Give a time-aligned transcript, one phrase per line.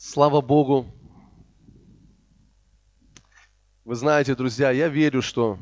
[0.00, 0.86] Слава Богу.
[3.84, 5.58] Вы знаете, друзья, я верю, что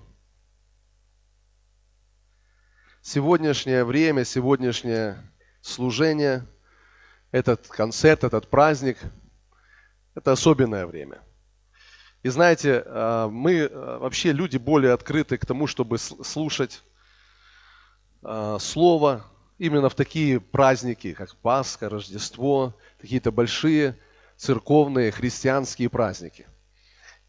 [3.00, 5.16] сегодняшнее время, сегодняшнее
[5.62, 6.46] служение,
[7.30, 8.98] этот концерт, этот праздник,
[10.14, 11.22] это особенное время.
[12.22, 16.82] И знаете, а, мы а, вообще люди более открыты к тому, чтобы слушать
[18.22, 19.24] а, Слово
[19.56, 23.98] именно в такие праздники, как Пасха, Рождество, какие-то большие
[24.36, 26.46] церковные христианские праздники.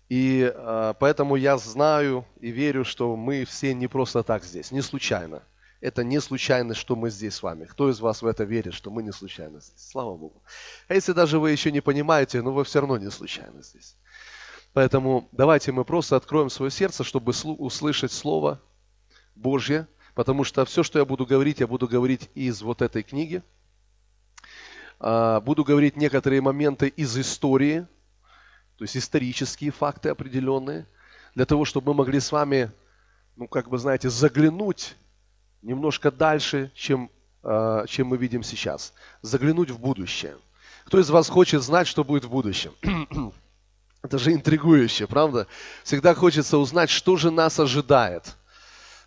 [0.10, 4.82] И э, поэтому я знаю и верю, что мы все не просто так здесь, не
[4.82, 5.44] случайно.
[5.80, 7.66] Это не случайно, что мы здесь с вами.
[7.66, 9.90] Кто из вас в это верит, что мы не случайно здесь?
[9.90, 10.42] Слава Богу.
[10.88, 13.96] А если даже вы еще не понимаете, ну вы все равно не случайно здесь.
[14.74, 18.62] Поэтому давайте мы просто откроем свое сердце, чтобы услышать Слово
[19.36, 23.44] Божье, потому что все, что я буду говорить, я буду говорить из вот этой книги–
[25.00, 27.86] буду говорить некоторые моменты из истории,
[28.78, 30.88] то есть исторические факты определенные,
[31.36, 32.72] для того, чтобы мы могли с вами,
[33.36, 34.96] ну, как бы, знаете, заглянуть
[35.62, 37.12] немножко дальше, чем,
[37.44, 38.94] а, чем мы видим сейчас.
[39.22, 40.38] Заглянуть в будущее.
[40.86, 42.72] Кто из вас хочет знать, что будет в будущем?
[44.02, 45.48] Это же интригующе, правда?
[45.84, 48.36] Всегда хочется узнать, что же нас ожидает.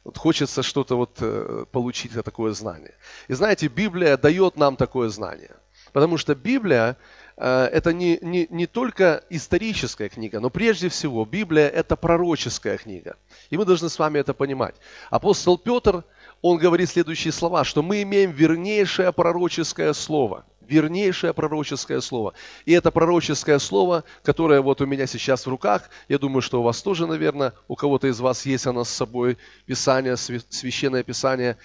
[0.04, 2.94] Вот хочется что-то вот э, получить такое знание.
[3.28, 5.56] И знаете, Библия дает нам такое знание.
[5.92, 6.96] Потому что Библия
[7.36, 13.16] э, это не, не, не только историческая книга, но прежде всего Библия это пророческая книга.
[13.50, 14.76] И мы должны с вами это понимать.
[15.10, 16.04] Апостол Петр,
[16.42, 20.44] он говорит следующие слова, что мы имеем вернейшее пророческое слово.
[20.60, 22.34] Вернейшее пророческое слово.
[22.64, 26.62] И это пророческое слово, которое вот у меня сейчас в руках, я думаю, что у
[26.62, 31.56] вас тоже, наверное, у кого-то из вас есть оно с собой, Писание, Священное Писание.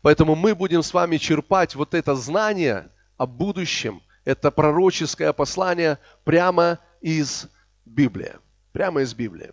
[0.00, 2.88] Поэтому мы будем с вами черпать вот это знание–
[3.22, 4.02] о будущем.
[4.24, 7.46] Это пророческое послание прямо из
[7.86, 8.32] Библии.
[8.72, 9.52] Прямо из Библии.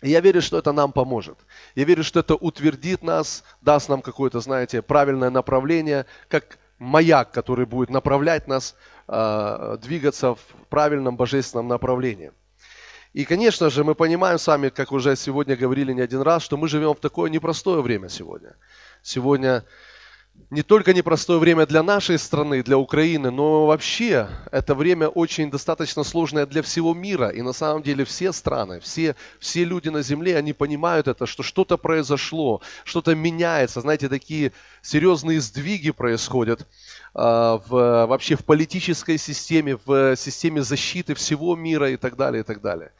[0.00, 1.38] И я верю, что это нам поможет.
[1.74, 7.66] Я верю, что это утвердит нас, даст нам какое-то, знаете, правильное направление, как маяк, который
[7.66, 8.76] будет направлять нас
[9.08, 12.30] э, двигаться в правильном божественном направлении.
[13.12, 16.56] И, конечно же, мы понимаем с вами, как уже сегодня говорили не один раз, что
[16.56, 18.54] мы живем в такое непростое время сегодня.
[19.02, 19.64] Сегодня
[20.54, 26.04] не только непростое время для нашей страны, для Украины, но вообще это время очень достаточно
[26.04, 27.28] сложное для всего мира.
[27.28, 31.42] И на самом деле все страны, все, все люди на земле, они понимают это, что
[31.42, 33.80] что-то произошло, что-то меняется.
[33.80, 36.64] Знаете, такие серьезные сдвиги происходят э,
[37.14, 37.66] в,
[38.06, 42.92] вообще в политической системе, в системе защиты всего мира и так далее, и так далее.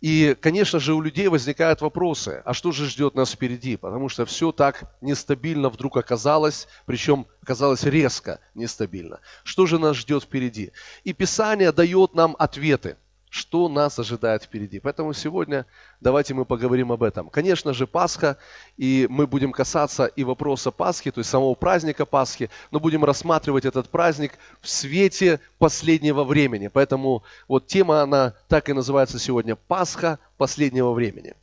[0.00, 3.76] И, конечно же, у людей возникают вопросы, а что же ждет нас впереди?
[3.76, 9.20] Потому что все так нестабильно вдруг оказалось, причем оказалось резко нестабильно.
[9.42, 10.72] Что же нас ждет впереди?
[11.02, 12.96] И Писание дает нам ответы–
[13.30, 14.80] что нас ожидает впереди.
[14.80, 15.66] Поэтому сегодня
[16.00, 17.28] давайте мы поговорим об этом.
[17.28, 18.38] Конечно же, Пасха,
[18.76, 23.64] и мы будем касаться и вопроса Пасхи, то есть самого праздника Пасхи, но будем рассматривать
[23.64, 26.68] этот праздник в свете последнего времени.
[26.68, 31.34] Поэтому вот тема, она так и называется сегодня «Пасха последнего времени».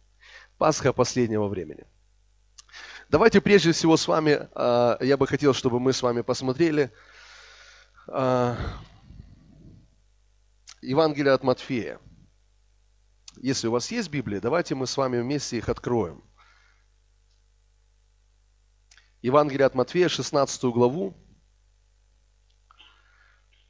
[0.57, 1.83] Пасха последнего времени.
[3.09, 6.91] Давайте прежде всего с вами, а, я бы хотел, чтобы мы с вами посмотрели
[8.07, 8.55] а,
[10.85, 11.99] Евангелие от Матфея.
[13.37, 16.23] Если у вас есть Библия, давайте мы с вами вместе их откроем.
[19.21, 21.15] Евангелие от Матфея, 16 главу.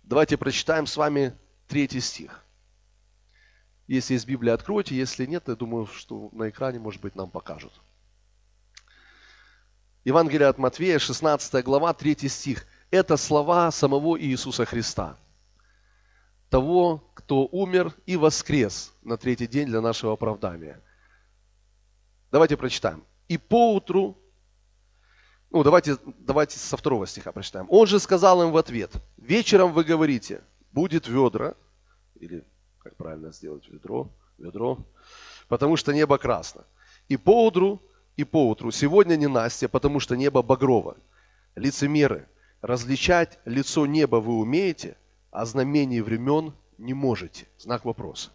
[0.03, 1.33] Давайте прочитаем с вами
[1.67, 2.43] третий стих.
[3.87, 4.95] Если есть Библия, откройте.
[4.95, 7.73] Если нет, я думаю, что на экране, может быть, нам покажут.
[10.03, 12.67] Евангелие от Матфея, 16 глава, 3 стих.
[12.91, 15.17] Это слова самого Иисуса Христа–
[16.55, 20.81] того, кто умер и воскрес на третий день для нашего оправдания.
[22.31, 23.03] Давайте прочитаем.
[23.27, 24.17] И поутру,
[25.51, 27.67] ну давайте, давайте со второго стиха прочитаем.
[27.69, 31.55] Он же сказал им в ответ, вечером вы говорите, будет ведра,
[32.21, 32.45] или
[32.79, 34.77] как правильно сделать ведро, ведро,
[35.49, 36.63] потому что небо красно.
[37.09, 37.81] И поутру,
[38.15, 40.95] и поутру, сегодня не Настя, потому что небо багрово.
[41.55, 42.29] Лицемеры,
[42.61, 44.95] различать лицо неба вы умеете–
[45.35, 47.45] а знамений времен не можете.
[47.57, 48.31] Знак вопроса.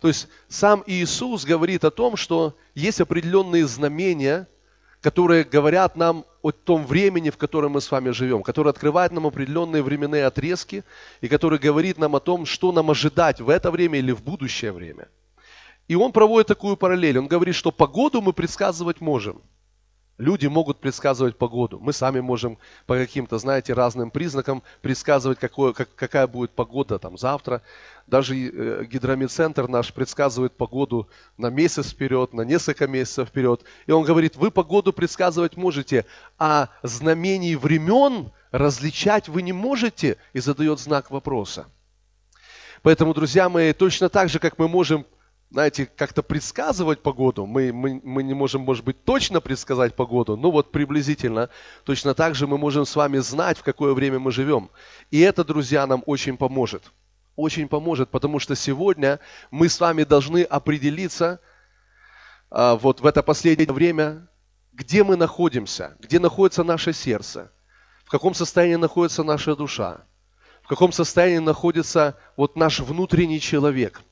[0.00, 4.48] То есть сам Иисус говорит о том, что есть определенные знамения,
[5.00, 9.26] которые говорят нам о том времени, в котором мы с вами живем, которые открывают нам
[9.26, 10.82] определенные временные отрезки
[11.20, 14.72] и который говорит нам о том, что нам ожидать в это время или в будущее
[14.72, 15.08] время.
[15.88, 17.18] И он проводит такую параллель.
[17.18, 19.42] Он говорит, что погоду мы предсказывать можем.
[20.20, 21.78] Люди могут предсказывать погоду.
[21.80, 27.16] Мы сами можем по каким-то, знаете, разным признакам предсказывать, какое, как, какая будет погода там
[27.16, 27.62] завтра.
[28.06, 31.08] Даже э, гидромедцентр наш предсказывает погоду
[31.38, 33.64] на месяц вперед, на несколько месяцев вперед.
[33.86, 36.04] И он говорит, вы погоду предсказывать можете,
[36.38, 41.66] а знамений времен различать вы не можете, и задает знак вопроса.
[42.82, 45.06] Поэтому, друзья мои, точно так же, как мы можем
[45.50, 47.44] знаете, как-то предсказывать погоду.
[47.44, 51.50] Мы, мы, мы не можем, может быть, точно предсказать погоду, но вот приблизительно.
[51.84, 54.70] Точно так же мы можем с вами знать, в какое время мы живем.
[55.10, 56.92] И это, друзья, нам очень поможет.
[57.34, 59.18] Очень поможет, потому что сегодня
[59.50, 61.40] мы с вами должны определиться
[62.50, 64.28] а, вот в это последнее время,
[64.72, 67.50] где мы находимся, где находится наше сердце,
[68.04, 70.02] в каком состоянии находится наша душа,
[70.62, 74.02] в каком состоянии находится вот наш внутренний человек–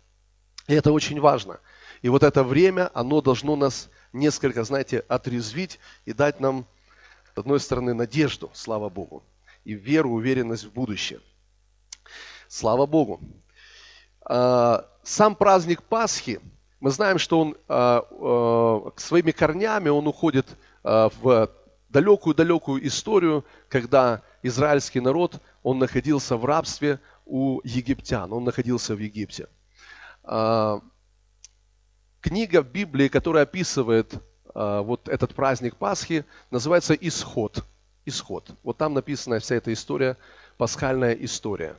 [0.68, 1.58] и это очень важно.
[2.02, 6.66] И вот это время, оно должно нас несколько, знаете, отрезвить и дать нам,
[7.34, 9.24] с одной стороны, надежду, слава Богу,
[9.64, 11.20] и веру, уверенность в будущее.
[12.48, 13.20] Слава Богу.
[14.22, 16.40] А, сам праздник Пасхи,
[16.80, 20.46] мы знаем, что он а, а, своими корнями, он уходит
[20.84, 21.50] в
[21.88, 29.48] далекую-далекую историю, когда израильский народ, он находился в рабстве у египтян, он находился в Египте.
[30.30, 30.82] А,
[32.20, 34.14] книга Библии, которая описывает
[34.54, 37.64] а, вот этот праздник Пасхи, называется «Исход».
[38.04, 38.50] Исход.
[38.62, 40.16] Вот там написана вся эта история,
[40.58, 41.76] пасхальная история.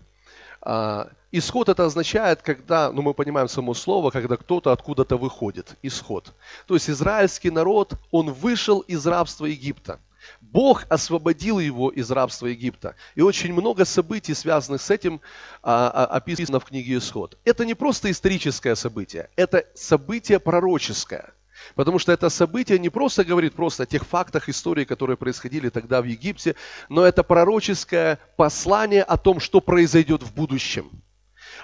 [0.62, 5.76] А, исход это означает, когда, ну мы понимаем само слово, когда кто-то откуда-то выходит.
[5.84, 6.34] Исход.
[6.66, 10.00] То есть израильский народ, он вышел из рабства Египта.
[10.42, 12.96] Бог освободил его из рабства Египта.
[13.16, 15.22] И очень много событий, связанных с этим,
[15.62, 17.38] а, а, описано в книге Исход.
[17.46, 21.34] Это не просто историческое событие, это событие пророческое.
[21.76, 26.02] Потому что это событие не просто говорит просто о тех фактах истории, которые происходили тогда
[26.02, 26.56] в Египте,
[26.88, 30.90] но это пророческое послание о том, что произойдет в будущем.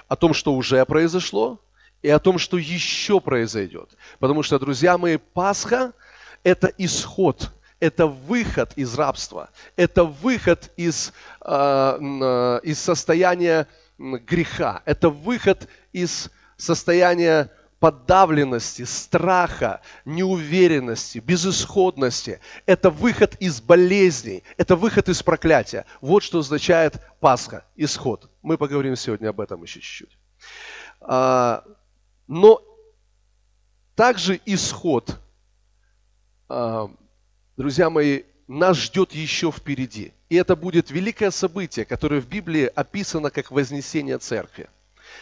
[0.06, 1.60] О том, что уже произошло,
[2.02, 3.96] и о том, что еще произойдет.
[4.18, 5.92] Потому что, друзья мои, Пасха–
[6.44, 11.12] это исход– это выход из рабства, это выход из,
[11.42, 13.66] э, э, из состояния
[13.98, 22.40] греха, это выход из состояния подавленности, страха, неуверенности, безысходности.
[22.64, 25.84] Это выход из болезней, это выход из проклятия.
[26.00, 28.30] Вот что означает Пасха, исход.
[28.42, 30.18] Мы поговорим сегодня об этом еще чуть-чуть.
[31.00, 31.64] А,
[32.26, 32.62] но
[33.94, 35.20] также исход
[36.48, 36.90] а,
[37.56, 40.12] друзья мои, нас ждет еще впереди.
[40.28, 44.68] И это будет великое событие, которое в Библии описано как вознесение церкви.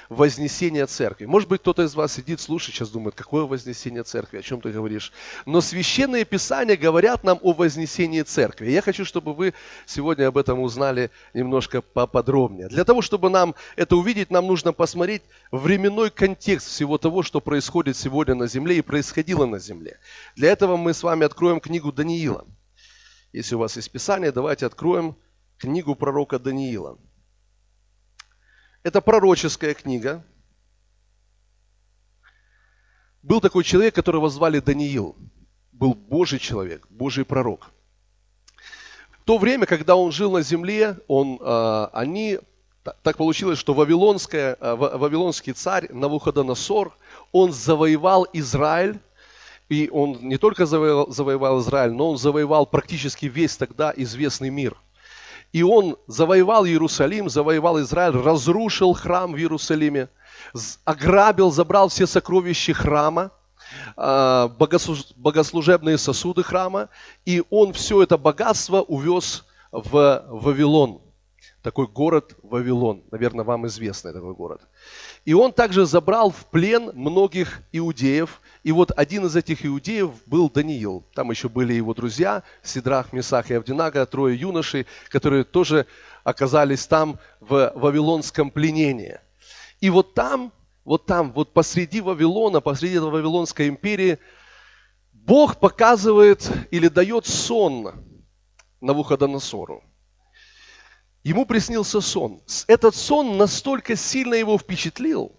[0.09, 1.27] Вознесение церкви.
[1.27, 4.71] Может быть, кто-то из вас сидит, слушает, сейчас думает, какое вознесение церкви, о чем ты
[4.71, 5.13] говоришь.
[5.47, 8.71] Но священные писания говорят нам о вознесении церкви.
[8.71, 9.55] Я хочу, чтобы вы
[9.87, 12.69] сегодня об этом узнали немножко поподробнее.
[12.69, 17.97] Для того, чтобы нам это увидеть, нам нужно посмотреть временной контекст всего того, что происходит
[17.97, 19.99] сегодня на земле и происходило на земле.
[20.37, 22.47] Для этого мы с вами откроем книгу Даниила.
[23.33, 25.17] Если у вас есть Писание, давайте откроем
[25.59, 26.99] книгу пророка Даниила.
[28.85, 30.23] Это пророческая книга.
[33.23, 35.17] Был такой человек, которого звали Даниил.
[35.73, 37.71] Был Божий человек, Божий пророк.
[39.21, 42.39] В то время, когда он жил на земле, он, а, они,
[43.03, 46.95] так получилось, что вавилонская, а, вавилонский царь Навуходоносор,
[47.33, 49.01] он завоевал Израиль
[49.71, 54.77] и он не только завоевал, завоевал Израиль, но он завоевал практически весь тогда известный мир.
[55.55, 60.09] И он завоевал Иерусалим, завоевал Израиль, разрушил храм в Иерусалиме,
[60.85, 63.31] ограбил, забрал все сокровища храма,
[63.97, 66.89] а, богослужебные сосуды храма,
[67.25, 71.01] и он все это богатство увез в Вавилон.
[71.63, 73.05] Такой город Вавилон.
[73.13, 74.61] Наверное, вам известный такой город.
[75.25, 78.41] И он также забрал в плен многих иудеев.
[78.65, 81.05] И вот один из этих иудеев был Даниил.
[81.15, 85.87] Там еще были его друзья, Сидрах, Месах и Авдинага, трое юношей, которые тоже
[86.25, 89.21] оказались там в вавилонском пленении.
[89.81, 90.51] И вот там,
[90.87, 94.19] вот там, вот посреди Вавилона, посреди Вавилонской империи,
[95.13, 97.93] Бог показывает или дает сон
[98.81, 99.85] Навуходоносору.
[101.23, 102.41] Ему приснился сон.
[102.67, 105.33] Этот сон настолько сильно его впечатлил,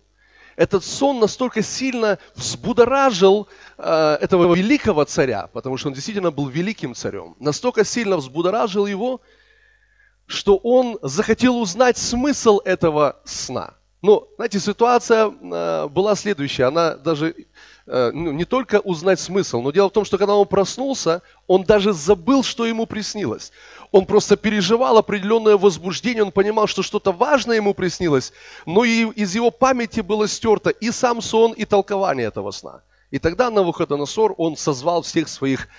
[0.55, 3.47] этот сон настолько сильно взбудоражил
[3.77, 9.21] э, этого великого царя, потому что он действительно был великим царем, настолько сильно взбудоражил его,
[10.27, 13.75] что он захотел узнать смысл этого сна.
[14.01, 17.35] Но, знаете, ситуация э, была следующая, она даже
[17.87, 21.63] э, ну, не только узнать смысл, но дело в том, что когда он проснулся, он
[21.63, 23.51] даже забыл, что ему приснилось.
[23.95, 28.33] Он просто переживал определенное возбуждение, он понимал, что что-то важное ему приснилось,
[28.65, 32.81] но и из его памяти было стерто и сам сон, и толкование этого сна.
[33.11, 35.69] И тогда на Навуходоносор, он созвал всех своих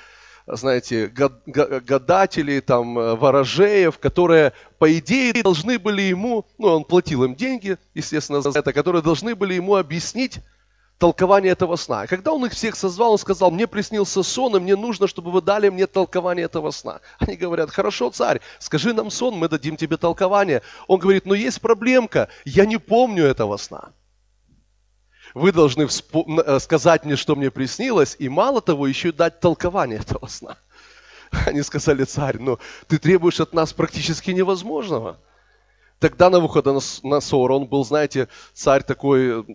[0.46, 7.34] знаете, гадателей, там, э, ворожеев, которые, по идее, должны были ему, ну, он платил им
[7.34, 10.38] деньги, естественно, за это, которые должны были ему объяснить
[10.98, 12.06] толкование этого сна.
[12.06, 15.42] Когда он их всех созвал, он сказал, мне приснился сон, и мне нужно, чтобы вы
[15.42, 17.00] дали мне толкование этого сна.
[17.18, 20.62] Они говорят, хорошо, царь, скажи нам сон, мы дадим тебе толкование.
[20.86, 23.90] Он говорит, но есть проблемка, я не помню этого сна
[25.34, 29.98] вы должны э, сказать мне, что мне приснилось, и мало того, еще и дать толкование
[29.98, 30.56] этого сна.
[31.46, 35.18] Они сказали, царь, ну ты требуешь от нас практически невозможного.
[35.98, 39.46] Тогда на Навуходоносор, он был, знаете, царь такой,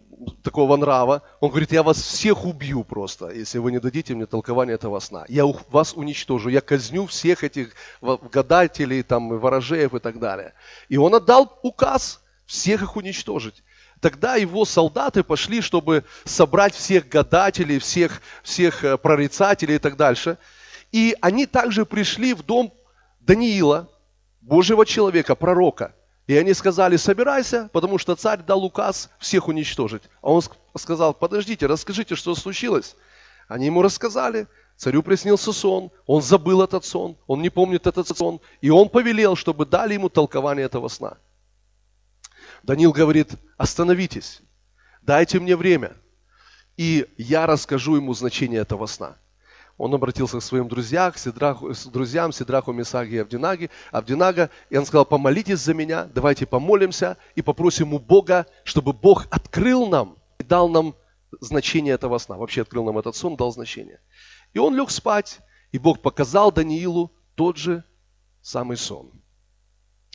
[0.42, 1.22] такого нрава.
[1.40, 5.24] Он говорит, я вас всех убью просто, если вы не дадите мне толкование этого сна.
[5.28, 10.54] Я вас уничтожу, я казню всех этих гадателей, там, ворожеев и так далее.
[10.90, 13.64] И он отдал указ всех их уничтожить.
[14.00, 20.40] Тогда его солдаты пошли, чтобы собрать всех гадателей, всех, всех э, прорицателей и так дальше.
[20.92, 22.74] И они также пришли в дом
[23.20, 23.90] Даниила,
[24.42, 25.94] Божьего человека, пророка.
[26.32, 30.04] И они сказали, собирайся, потому что царь дал указ всех уничтожить.
[30.22, 30.42] А он
[30.78, 32.96] сказал, подождите, расскажите, что случилось.
[33.50, 34.48] Они ему рассказали,
[34.78, 39.36] царю приснился сон, он забыл этот сон, он не помнит этот сон, и он повелел,
[39.36, 41.18] чтобы дали ему толкование этого сна.
[42.64, 44.40] Даниил говорит, остановитесь,
[45.02, 45.98] дайте мне время,
[46.78, 49.18] и я расскажу ему значение этого сна.
[49.82, 55.06] Он обратился к своим друзьям, Сидраху, друзьям Сидраху, Месаги и Авдинаги, Авдинага, и он сказал,
[55.06, 60.70] помолитесь за меня, давайте помолимся и попросим у Бога, чтобы Бог открыл нам и дал
[60.70, 60.94] нам
[61.40, 62.38] значение этого сна.
[62.38, 64.00] Вообще открыл нам этот сон, дал значение.
[64.54, 65.40] И он лег спать,
[65.72, 67.84] и Бог показал Даниилу тот же
[68.44, 69.10] самый сон.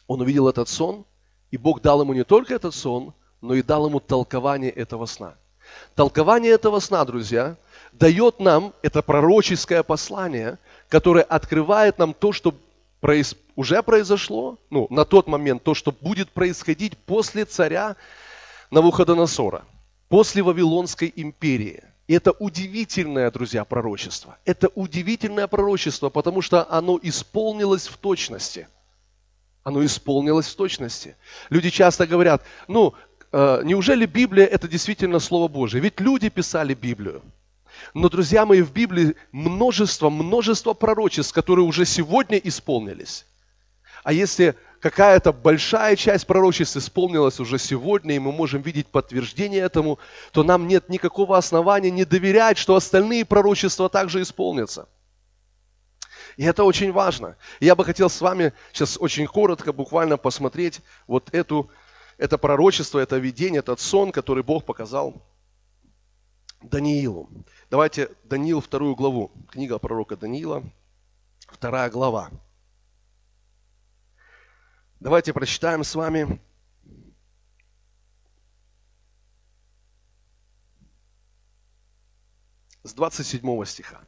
[0.06, 1.06] Он увидел этот сон,
[1.50, 5.34] и Бог дал ему не только этот сон, но и дал ему толкование этого сна.
[5.96, 7.56] Толкование этого сна, друзья,
[7.98, 12.54] дает нам это пророческое послание, которое открывает нам то, что
[13.00, 13.36] произ...
[13.56, 17.96] уже произошло, ну, на тот момент, то, что будет происходить после царя
[18.70, 19.64] Навуходоносора,
[20.08, 21.82] после Вавилонской империи.
[22.06, 24.38] И это удивительное, друзья, пророчество.
[24.44, 28.68] Это удивительное пророчество, потому что оно исполнилось в точности–
[29.66, 31.16] оно исполнилось в точности.
[31.50, 32.94] Люди часто говорят, ну,
[33.32, 35.82] э, неужели Библия это действительно Слово Божие?
[35.82, 37.20] Ведь люди писали Библию.
[37.94, 43.26] Но, друзья мои, в Библии множество, множество пророчеств, которые уже сегодня исполнились.
[44.04, 49.98] А если какая-то большая часть пророчеств исполнилась уже сегодня, и мы можем видеть подтверждение этому,
[50.32, 54.88] то нам нет никакого основания не доверять, что остальные пророчества также исполнятся.
[56.36, 57.36] И это очень важно.
[57.60, 61.70] я бы хотел с вами сейчас очень коротко, буквально посмотреть вот эту,
[62.18, 65.22] это пророчество, это видение, этот сон, который Бог показал
[66.62, 67.30] Даниилу.
[67.68, 69.32] Давайте Даниил вторую главу.
[69.50, 70.62] Книга пророка Даниила,
[71.48, 72.30] вторая глава.
[75.00, 76.40] Давайте прочитаем с вами
[82.84, 84.00] с 27 стиха.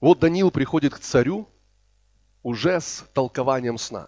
[0.00, 1.48] Вот Даниил приходит к царю
[2.44, 4.06] уже с толкованием сна.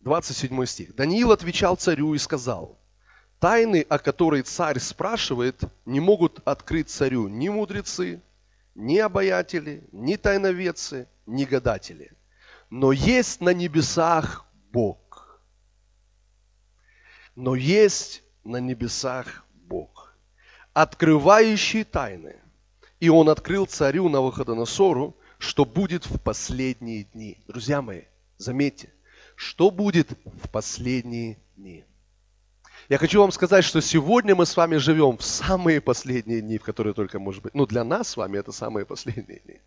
[0.00, 0.94] 27 стих.
[0.96, 2.77] Даниил отвечал царю и сказал,
[3.40, 8.20] тайны, о которой царь спрашивает, не могут открыть царю ни мудрецы,
[8.74, 12.12] ни обаятели, ни тайноведцы, ни гадатели.
[12.70, 15.40] Но есть на небесах Бог.
[17.34, 20.14] Но есть на небесах Бог,
[20.72, 22.36] открывающий тайны–
[23.00, 27.38] и он открыл царю на Навуходоносору, что будет в последние дни.
[27.46, 28.02] Друзья мои,
[28.38, 28.92] заметьте,
[29.36, 31.84] что будет в последние дни.
[32.88, 36.62] Я хочу вам сказать, что сегодня мы с вами живем в самые последние дни, в
[36.62, 37.54] которые только может быть.
[37.54, 39.60] Ну, для нас с вами это самые последние дни.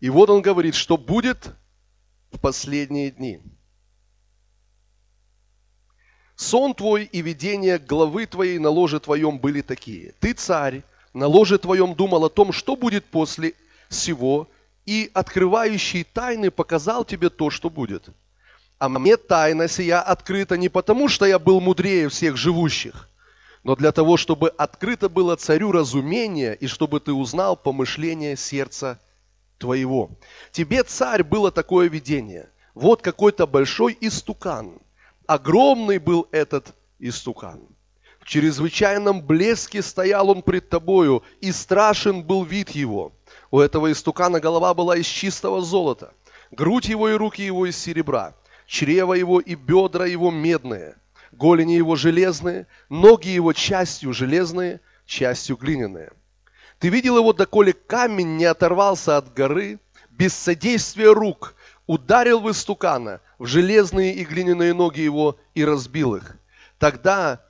[0.00, 1.54] И вот он говорит, что будет
[2.32, 3.40] в последние дни.
[6.34, 10.14] Сон твой и видение главы твоей на ложе твоем были такие.
[10.18, 10.82] Ты царь,
[11.14, 13.54] на ложе твоем думал о том, что будет после
[13.88, 14.48] всего,
[14.84, 18.08] и открывающий тайны показал тебе то, что будет.
[18.78, 23.08] А мне тайна сия открыта не потому, что я был мудрее всех живущих,
[23.62, 29.00] но для того, чтобы открыто было царю разумение, и чтобы ты узнал помышление сердца
[29.58, 30.10] твоего.
[30.52, 32.50] Тебе, царь, было такое видение.
[32.74, 34.78] Вот какой-то большой истукан.
[35.26, 37.60] Огромный был этот истукан
[38.20, 43.12] В чрезвычайном блеске стоял он пред тобою, и страшен был вид его.
[43.50, 46.12] У этого истукана голова была из чистого золота,
[46.50, 48.34] грудь его и руки его из серебра,
[48.66, 50.96] чрево его и бедра его медные,
[51.32, 56.12] голени его железные, ноги его частью железные, частью глиняные.
[56.78, 59.78] Ты видел его, доколе камень не оторвался от горы,
[60.10, 61.54] без содействия рук,
[61.86, 66.36] ударил в истукана, в железные и глиняные ноги его и разбил их.
[66.78, 67.45] Тогда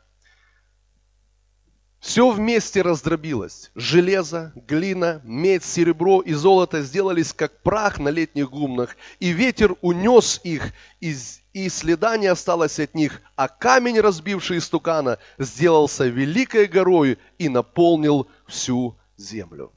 [2.06, 3.72] все вместе раздробилось.
[3.74, 10.40] Железо, глина, медь, серебро и золото сделались как прах на летних гумнах, и ветер унес
[10.44, 17.48] их, и, следа не осталось от них, а камень, разбивший истукана, сделался великой горой и
[17.48, 19.72] наполнил всю землю.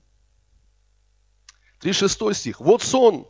[1.80, 2.60] 36 стих.
[2.62, 3.28] Вот сон,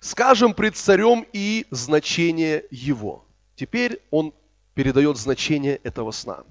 [0.00, 3.26] скажем пред царем и значение его.
[3.56, 4.32] Теперь он
[4.72, 6.44] передает значение этого сна.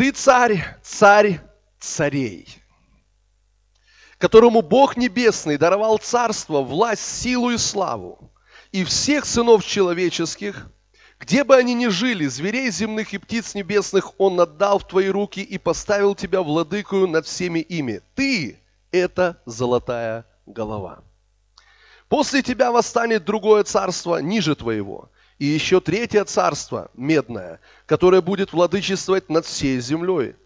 [0.00, 1.40] Ты царь, царь
[1.78, 2.48] царей,
[4.16, 8.32] которому Бог Небесный даровал царство, власть, силу и славу,
[8.72, 10.68] и всех сынов человеческих,
[11.18, 15.40] где бы они ни жили, зверей земных и птиц небесных Он отдал в твои руки
[15.40, 18.00] и поставил тебя владыкою над всеми ими.
[18.14, 18.58] Ты–
[18.92, 21.04] это золотая голова.
[22.08, 29.30] После тебя восстанет другое царство ниже твоего– и еще третье царство, медное, которое будет владычествовать
[29.30, 30.36] над всей землей.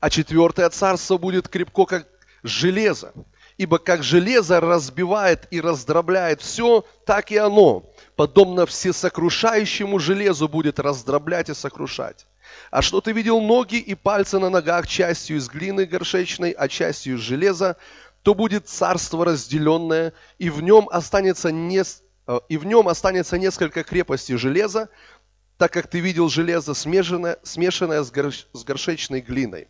[0.00, 2.06] А четвертое царство будет крепко, как
[2.42, 3.14] железо.
[3.56, 11.48] Ибо как железо разбивает и раздробляет все, так и оно, подобно всесокрушающему железу, будет раздроблять
[11.48, 12.26] и сокрушать.
[12.70, 17.14] А что ты видел ноги и пальцы на ногах частью из глины горшечной, а частью
[17.14, 17.76] из железа,
[18.22, 21.82] то будет царство разделенное, и в нем останется не
[22.48, 24.88] и в нем останется несколько крепостей железа,
[25.58, 29.68] так как ты видел железо смешанное, смешанное с, горш, с горшечной глиной.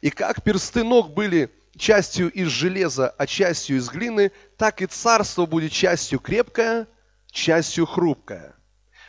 [0.00, 5.46] И как персты ног были частью из железа, а частью из глины, так и царство
[5.46, 6.86] будет частью крепкое,
[7.30, 8.54] частью хрупкое.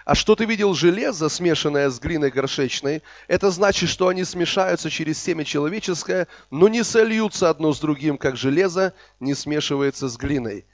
[0.05, 5.21] А что ты видел железо, смешанное с глиной горшечной, это значит, что они смешаются через
[5.21, 10.65] семя человеческое, но не сольются одно с другим, как железо не смешивается с глиной.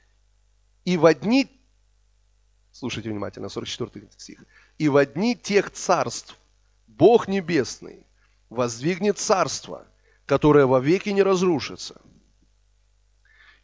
[0.84, 1.61] И в одни
[2.72, 4.44] Слушайте внимательно, 44 стих.
[4.78, 6.36] «И в одни тех царств
[6.86, 8.06] Бог Небесный
[8.48, 9.86] воздвигнет царство,
[10.26, 12.00] которое вовеки не разрушится.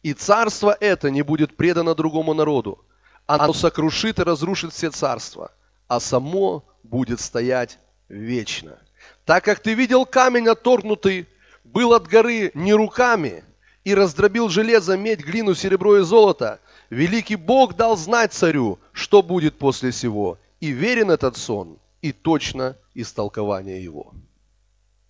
[0.03, 2.85] И царство это не будет предано другому народу.
[3.25, 5.51] Оно сокрушит и разрушит все царства,
[5.87, 8.79] а само будет стоять вечно.
[9.25, 11.27] Так как ты видел камень отторгнутый,
[11.63, 13.43] был от горы не руками,
[13.83, 19.57] и раздробил железо, медь, глину, серебро и золото, Великий Бог дал знать царю, что будет
[19.57, 24.13] после сего, и верен этот сон, и точно истолкование его.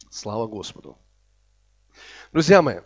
[0.10, 0.98] Слава Господу.
[2.34, 2.80] Друзья мои,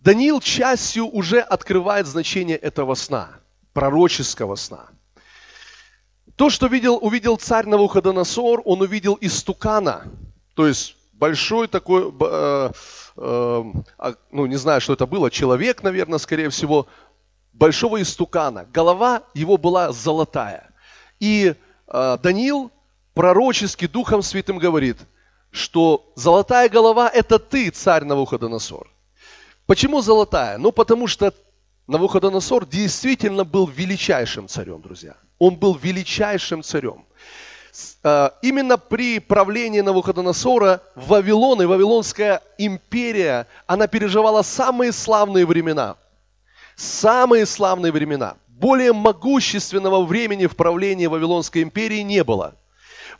[0.00, 3.40] Даниил частью уже открывает значение этого сна,
[3.72, 4.88] пророческого сна.
[6.36, 10.04] То, что видел, увидел царь Навуходоносор, он увидел истукана,
[10.54, 12.70] то есть большой такой, э,
[13.16, 13.64] э,
[13.98, 16.86] а, ну не знаю, что это было, человек, наверное, скорее всего,
[17.54, 18.66] большого истукана.
[18.74, 20.70] Голова его была золотая.
[21.20, 21.54] И
[21.88, 22.70] э, Даниил
[23.14, 24.98] пророчески Духом Святым говорит,
[25.50, 28.86] что золотая голова– это ты, царь Навуходоносор.
[29.66, 30.58] Почему золотая?
[30.58, 31.32] Ну, потому что
[31.86, 35.16] Навуходоносор действительно был величайшим царем, друзья.
[35.38, 37.06] Он был величайшим царем.
[38.04, 45.96] Э, именно при правлении Навуходоносора Вавилон и Вавилонская империя, она переживала самые славные времена.
[46.76, 48.36] Самые славные времена.
[48.46, 52.54] Более могущественного времени в правлении Вавилонской империи не было.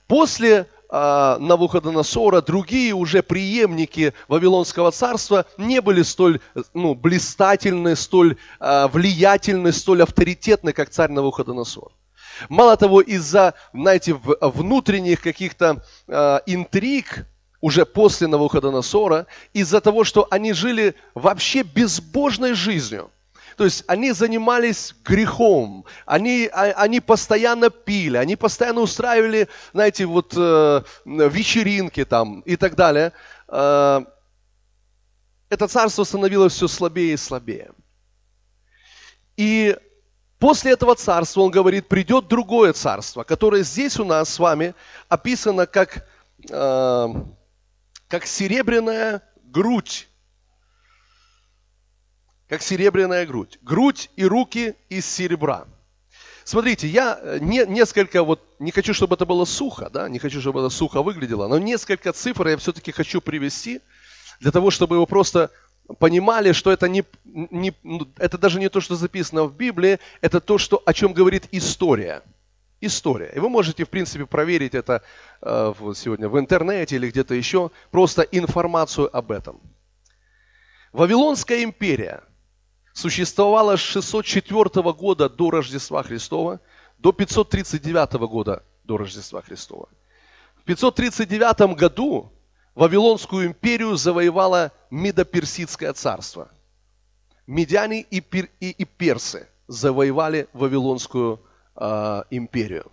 [0.07, 6.41] После э, Навуходоносора другие уже преемники Вавилонского царства не были столь
[6.75, 11.91] ну, блистательны, столь э, влиятельны, столь авторитетны, как царь Навуходоносор.
[12.49, 17.27] Мало того, из-за, знаете, внутренних каких-то э, интриг,
[17.61, 23.11] уже после Навуходоносора, из-за того, что они жили вообще безбожной жизнью.
[23.57, 30.35] То есть они занимались грехом, они, а, они постоянно пили, они постоянно устраивали, знаете, вот
[30.37, 33.13] э, вечеринки там и так далее.
[33.49, 34.03] Э,
[35.49, 37.71] это царство становилось все слабее и слабее.
[39.37, 39.77] И
[40.39, 44.75] После этого царства, он говорит, придет другое царство, которое здесь у нас с вами
[45.09, 46.07] описано как,
[46.51, 47.07] э,
[48.09, 50.09] как серебряная грудь.
[52.49, 53.59] Как серебряная грудь.
[53.63, 55.67] Грудь и руки из серебра.
[56.45, 60.41] смотрите, я э, не, несколько, вот, не хочу, чтобы это было сухо, да, не хочу,
[60.41, 63.81] чтобы это сухо выглядело, но несколько цифр я все-таки хочу привести,
[64.41, 65.51] для того, чтобы вы просто
[65.99, 70.41] понимали, что это, не, не, ну, это даже не то, что записано в Библии, это
[70.41, 72.23] то, что, о чем говорит история.
[72.81, 73.33] История.
[73.35, 75.03] И вы можете, в принципе, проверить это
[75.41, 79.61] э, сегодня в интернете или где-то еще, просто информацию об этом.
[80.93, 82.23] Вавилонская империя
[82.93, 86.61] существовала с 604 года до Рождества Христова
[86.99, 89.89] до 539 года до Рождества Христова.
[90.57, 92.33] В 539 году
[92.75, 96.51] Вавилонскую империю завоевало Медоперсидское царство.
[97.47, 101.41] Медяне и, пер, и, и персы завоевали Вавилонскую
[101.77, 102.91] э, империю.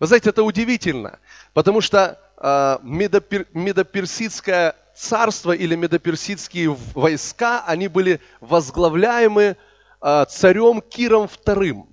[0.00, 1.18] Вы знаете, это удивительно,
[1.54, 9.56] потому что э, Медопер, Медоперсидское царство или Медоперсидские войска, они были возглавляемы
[10.02, 11.86] э, царем Киром II.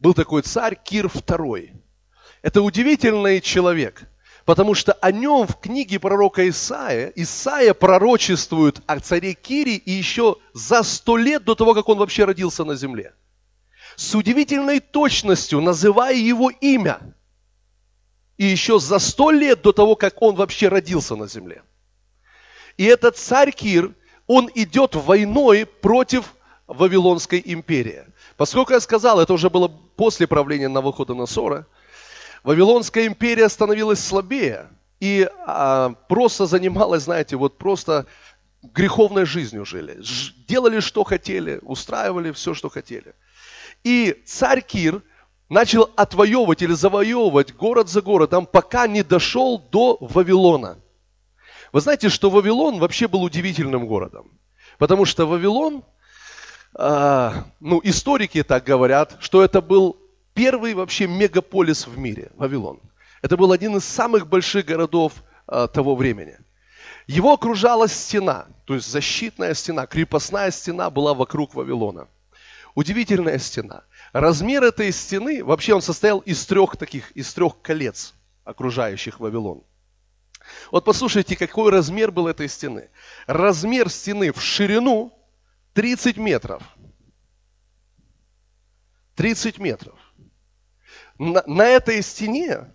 [0.00, 1.80] Был такой царь Кир II.
[2.42, 4.02] Это удивительный человек–
[4.44, 10.36] Потому что о нем в книге пророка Исаия, Исаия пророчествует о царе Кире и еще
[10.52, 13.14] за сто лет до того, как он вообще родился на земле.
[13.94, 17.00] С удивительной точностью называя его имя.
[18.36, 21.62] И еще за сто лет до того, как он вообще родился на земле.
[22.76, 23.94] И этот царь Кир,
[24.26, 26.34] он идет войной против
[26.66, 28.04] Вавилонской империи.
[28.36, 31.66] Поскольку я сказал, это уже было после правления Навуходоносора–
[32.42, 34.68] Вавилонская империя становилась слабее
[35.00, 38.06] и а, просто занималась, знаете, вот просто
[38.62, 40.00] греховной жизнью жили.
[40.46, 43.14] Делали, что хотели, устраивали все, что хотели.
[43.84, 45.02] И царь Кир
[45.48, 50.78] начал отвоевывать или завоевывать город за городом, пока не дошел до Вавилона.
[51.72, 54.30] Вы знаете, что Вавилон вообще был удивительным городом.
[54.78, 55.84] Потому что Вавилон,
[56.78, 60.01] э, ну, историки так говорят, что это был
[60.34, 62.80] первый вообще мегаполис в мире, Вавилон.
[63.22, 66.38] Это был один из самых больших городов э, того времени.
[67.06, 72.08] Его окружала стена, то есть защитная стена, крепостная стена была вокруг Вавилона.
[72.74, 73.84] Удивительная стена.
[74.12, 78.14] Размер этой стены, вообще он состоял из трех таких, из трех колец,
[78.44, 79.62] окружающих Вавилон.
[80.70, 82.90] Вот послушайте, какой размер был этой стены.
[83.26, 85.12] Размер стены в ширину
[85.74, 86.62] 30 метров.
[89.16, 90.01] 30 метров
[91.22, 92.72] на, на этой стене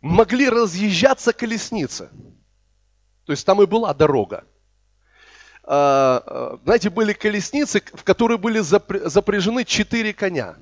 [0.00, 2.10] могли разъезжаться колесницы.
[3.24, 4.44] То есть там и была дорога.
[5.64, 10.56] А, а, знаете, были колесницы, в которые были запряжены четыре коня.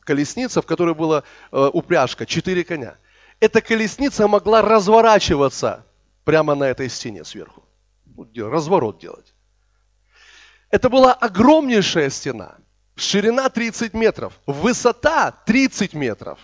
[0.00, 2.96] Колесница, в которой была э, упряжка, четыре коня.
[3.38, 5.84] Эта колесница могла разворачиваться
[6.24, 7.64] прямо на этой стене сверху.
[8.34, 9.34] Разворот делать.
[10.70, 12.56] Это была огромнейшая стена–
[12.96, 16.38] Ширина 30 метров, высота 30 метров.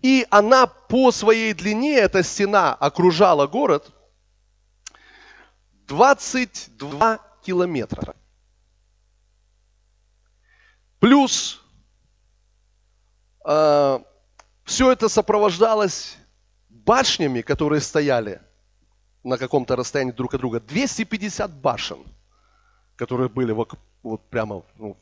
[0.00, 3.92] И она по своей длине, эта стена окружала город
[5.86, 8.16] 22 километра.
[10.98, 11.60] Плюс
[13.44, 13.98] э,
[14.64, 16.16] все это сопровождалось
[16.68, 18.40] башнями, которые стояли
[19.22, 20.60] на каком-то расстоянии друг от друга.
[20.60, 22.04] 250 башен,
[22.96, 24.96] которые были вокруг вот прямо ну,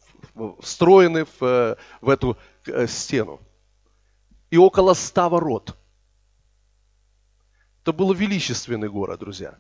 [0.61, 3.41] встроены в, э, в эту э, стену.
[4.51, 5.77] И около ста ворот.
[7.83, 9.59] Это был величественный город, друзья.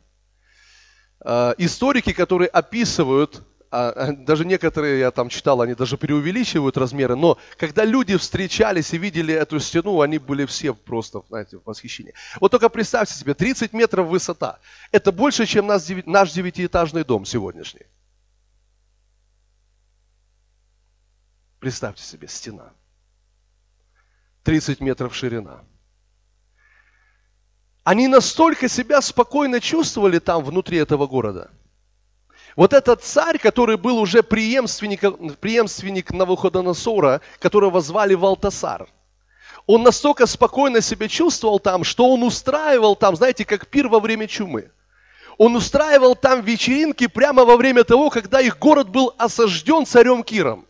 [1.21, 7.38] А, историки, которые описывают, а, даже некоторые, я там читал, они даже преувеличивают размеры, но
[7.57, 12.14] когда люди встречались и видели эту стену, они были все просто, знаете, в восхищении.
[12.40, 14.59] Вот только представьте себе, 30 метров высота.
[14.93, 17.87] Это больше, чем наш девятиэтажный дом сегодняшний.
[21.61, 22.73] Представьте себе, стена.
[24.44, 25.61] 30 метров ширина.
[27.85, 31.51] Они настолько себя спокойно чувствовали там, внутри этого города.
[32.57, 35.03] Вот этот царь, который был уже преемственник,
[35.38, 38.88] преемственник Навуходоносора, которого звали Валтасар,
[39.66, 44.27] он настолько спокойно себя чувствовал там, что он устраивал там, знаете, как пир во время
[44.27, 44.70] чумы.
[45.37, 50.66] Он устраивал там вечеринки прямо во время того, когда их город был осажден царем Киром.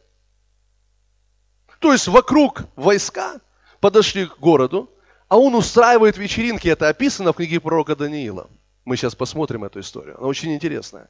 [1.81, 3.41] То есть вокруг войска
[3.81, 4.91] подошли к городу,
[5.29, 6.69] а он устраивает вечеринки.
[6.69, 8.49] Это описано в книге пророка Даниила.
[8.85, 10.17] Мы сейчас посмотрим эту историю.
[10.19, 11.09] Она очень интересная.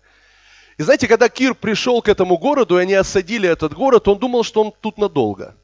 [0.79, 4.45] И знаете, когда Кир пришел к этому городу, и они осадили этот город, он думал,
[4.45, 5.57] что он тут надолго.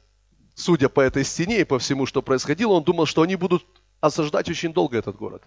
[0.53, 3.65] Судя по этой стене и по всему, что происходило, он думал, что они будут
[4.01, 5.43] осаждать очень долго этот город.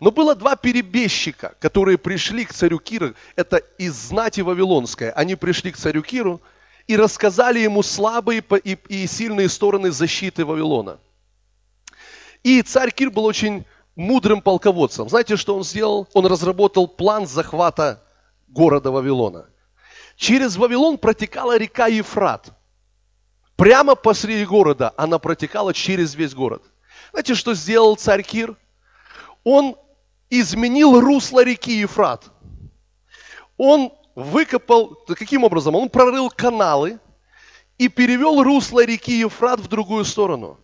[0.00, 3.14] Но было два перебежчика, которые пришли к царю Киру.
[3.36, 5.10] Это из знати Вавилонской.
[5.10, 6.40] Они пришли к царю Киру
[6.86, 10.98] и рассказали ему слабые и сильные стороны защиты Вавилона.
[12.42, 13.64] И царь Кир был очень
[13.96, 15.08] мудрым полководцем.
[15.08, 16.06] Знаете, что он сделал?
[16.12, 18.02] Он разработал план захвата
[18.46, 19.46] города Вавилона.
[20.16, 22.52] Через Вавилон протекала река Ефрат.
[23.56, 26.62] Прямо посреди города она протекала через весь город.
[27.10, 28.56] Знаете, что сделал царь Кир?
[29.44, 29.76] Он
[30.30, 32.24] изменил русло реки Ефрат.
[33.56, 35.76] Он выкопал, каким образом?
[35.76, 36.98] Он прорыл каналы
[37.78, 40.58] и перевел русло реки Ефрат в другую сторону.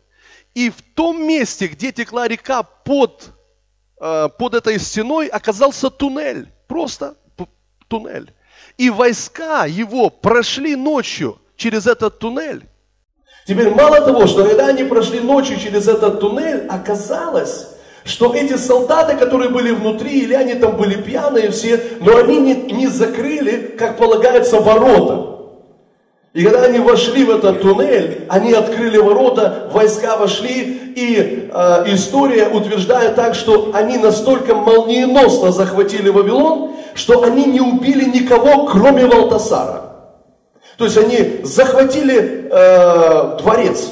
[0.55, 3.31] И в том месте, где текла река под,
[4.01, 6.49] э, под этой стеной, оказался туннель.
[6.67, 7.17] Просто
[7.89, 8.33] туннель.
[8.79, 12.67] И войска его прошли ночью через этот туннель.
[13.47, 17.69] Теперь мало того, что когда они прошли ночью через этот туннель, оказалось,
[18.05, 22.55] что эти солдаты, которые были внутри, или они там были пьяные все, но они не,
[22.55, 25.29] не закрыли, как полагается, ворота.
[26.35, 32.49] И когда они вошли в этот туннель, они открыли ворота, войска вошли, и э, история
[32.49, 39.93] утверждает так, что они настолько молниеносно захватили Вавилон, что они не убили никого, кроме Валтасара.
[40.79, 43.91] То есть они захватили э, дворец.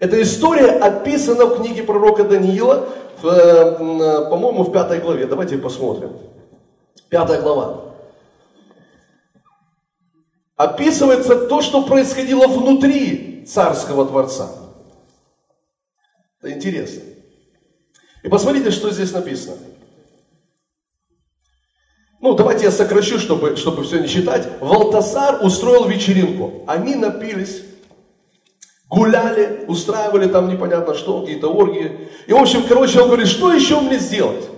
[0.00, 2.88] Эта история описана в книге пророка Даниила,
[3.20, 5.26] в, э, по-моему, в пятой главе.
[5.26, 6.12] Давайте посмотрим.
[7.08, 7.88] Пятая глава
[10.58, 14.50] описывается то, что происходило внутри царского дворца.
[16.42, 17.02] Это интересно.
[18.24, 19.56] И посмотрите, что здесь написано.
[22.20, 24.48] Ну, давайте я сокращу, чтобы, чтобы все не читать.
[24.60, 26.64] Валтасар устроил вечеринку.
[26.66, 27.62] Они напились,
[28.88, 32.08] гуляли, устраивали там непонятно что, какие-то оргии.
[32.26, 34.48] И, в общем, короче, он говорит, что еще мне сделать?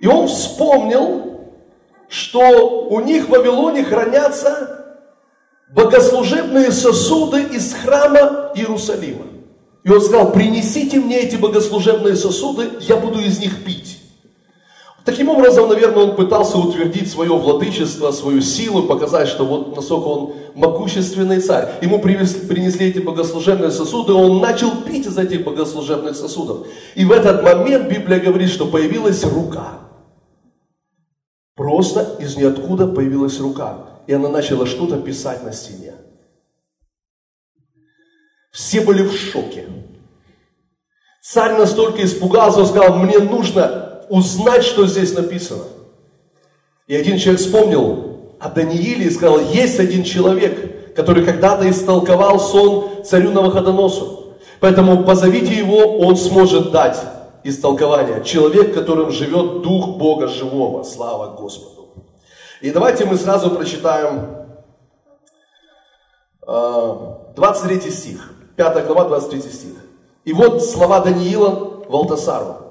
[0.00, 1.32] И он вспомнил
[2.12, 4.98] что у них в Вавилоне хранятся
[5.70, 9.24] богослужебные сосуды из храма Иерусалима.
[9.82, 14.01] И он сказал, принесите мне эти богослужебные сосуды, я буду из них пить.
[15.04, 20.34] Таким образом, наверное, он пытался утвердить свое владычество, свою силу, показать, что вот насколько он
[20.54, 21.68] могущественный царь.
[21.82, 26.68] Ему принесли эти богослужебные сосуды, он начал пить из этих богослужебных сосудов.
[26.94, 29.80] И в этот момент Библия говорит, что появилась рука.
[31.56, 35.94] Просто из ниоткуда появилась рука, и она начала что-то писать на стене.
[38.52, 39.66] Все были в шоке.
[41.22, 45.64] Царь настолько испугался, он сказал, мне нужно узнать, что здесь написано.
[46.86, 53.04] И один человек вспомнил о Данииле и сказал, есть один человек, который когда-то истолковал сон
[53.04, 54.34] царю Навуходоносу.
[54.60, 56.98] Поэтому позовите его, он сможет дать
[57.42, 58.22] истолкование.
[58.22, 60.82] Человек, которым живет Дух Бога живого.
[60.82, 61.88] Слава Господу.
[62.60, 64.26] И давайте мы сразу прочитаем
[66.46, 68.34] 23 э, стих.
[68.56, 69.76] 5 глава, 23 стих.
[70.26, 72.61] И вот слова Даниила Валтасару.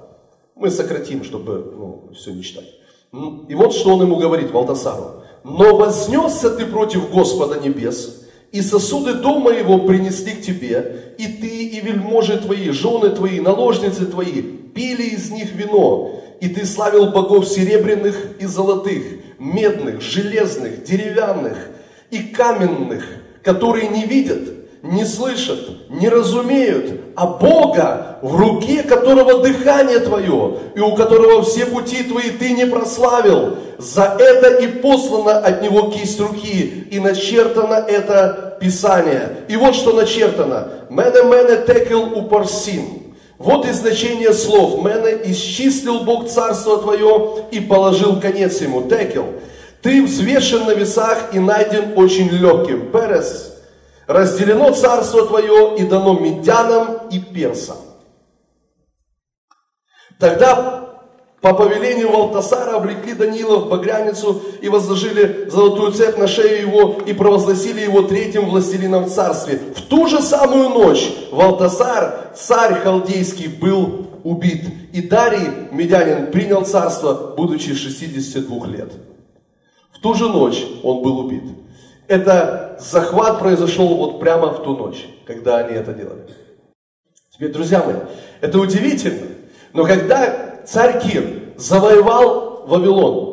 [0.62, 2.70] Мы сократим, чтобы ну, все не читать.
[3.50, 5.24] И вот что он ему говорит, Валтасару.
[5.44, 11.48] «Но вознесся ты против Господа небес, и сосуды дома его принесли к тебе, и ты,
[11.48, 17.48] и вельможи твои, жены твои, наложницы твои, пили из них вино, и ты славил богов
[17.48, 19.04] серебряных и золотых,
[19.40, 21.58] медных, железных, деревянных
[22.12, 23.04] и каменных,
[23.42, 30.80] которые не видят, не слышат, не разумеют, а Бога, в руке которого дыхание твое, и
[30.80, 33.58] у которого все пути твои ты не прославил.
[33.78, 39.38] За это и послана от него кисть руки, и начертано это Писание.
[39.48, 40.68] И вот что начертано.
[40.90, 43.16] Мене мене текел упарсим.
[43.40, 44.84] Вот и значение слов.
[44.86, 48.84] Мене исчислил Бог царство твое и положил конец ему.
[48.84, 49.26] Текел.
[49.82, 52.92] Ты взвешен на весах и найден очень легким.
[52.92, 53.51] Перес
[54.08, 57.78] разделено царство твое и дано медянам и персам.
[60.20, 60.82] Тогда
[61.42, 67.14] по повелению Валтасара облекли Даниила в багряницу и возложили золотую цепь на шею его и
[67.14, 69.60] провозгласили его третьим властелином в царстве.
[69.76, 74.66] В ту же самую ночь Валтасар, царь халдейский, был убит.
[74.94, 78.92] И Дарий, медянин, принял царство, будучи 62 лет.
[79.92, 81.44] В ту же ночь он был убит.
[82.08, 86.28] Это захват произошел вот прямо в ту ночь, когда они это делали.
[87.32, 87.96] Теперь, друзья мои,
[88.42, 89.28] это удивительно.
[89.74, 91.24] Но когда царь Кир
[91.58, 93.32] завоевал Вавилон,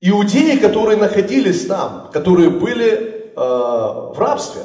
[0.00, 4.62] иудеи, которые находились там, которые были э, в рабстве,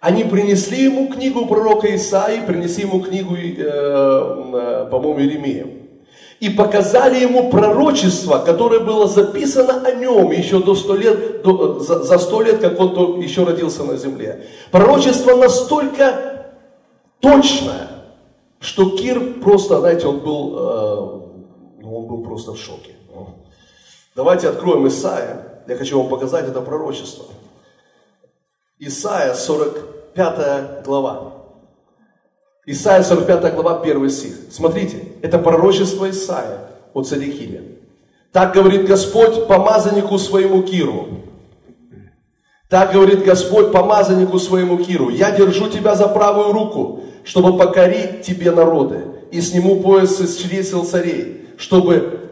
[0.00, 5.81] они принесли ему книгу пророка Исаи, принесли ему книгу, э, э, по-моему, Иеремия.
[6.42, 12.02] И показали ему пророчество, которое было записано о нем еще до 100 лет, до, за,
[12.02, 14.44] за 100 лет, как он еще родился на земле.
[14.72, 16.48] Пророчество настолько
[17.20, 17.90] точное,
[18.58, 22.90] что Кир просто, знаете, он был, э, ну, он был просто в шоке.
[24.16, 25.62] Давайте откроем Исаия.
[25.68, 27.26] Я хочу вам показать это пророчество.
[28.80, 31.41] Исаия, 45 глава.
[32.64, 34.34] Исаия 45 глава, 1 стих.
[34.52, 37.62] Смотрите, это пророчество Исаия о царе Кире.
[38.30, 41.08] Так говорит Господь помазаннику своему Киру.
[42.68, 45.10] Так говорит Господь помазаннику своему Киру.
[45.10, 50.84] Я держу тебя за правую руку, чтобы покорить тебе народы, и сниму пояс из чресел
[50.84, 52.30] царей, чтобы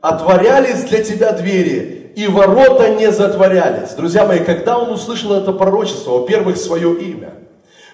[0.00, 3.90] отворялись для тебя двери, и ворота не затворялись.
[3.94, 7.34] Друзья мои, когда он услышал это пророчество, во-первых, свое имя–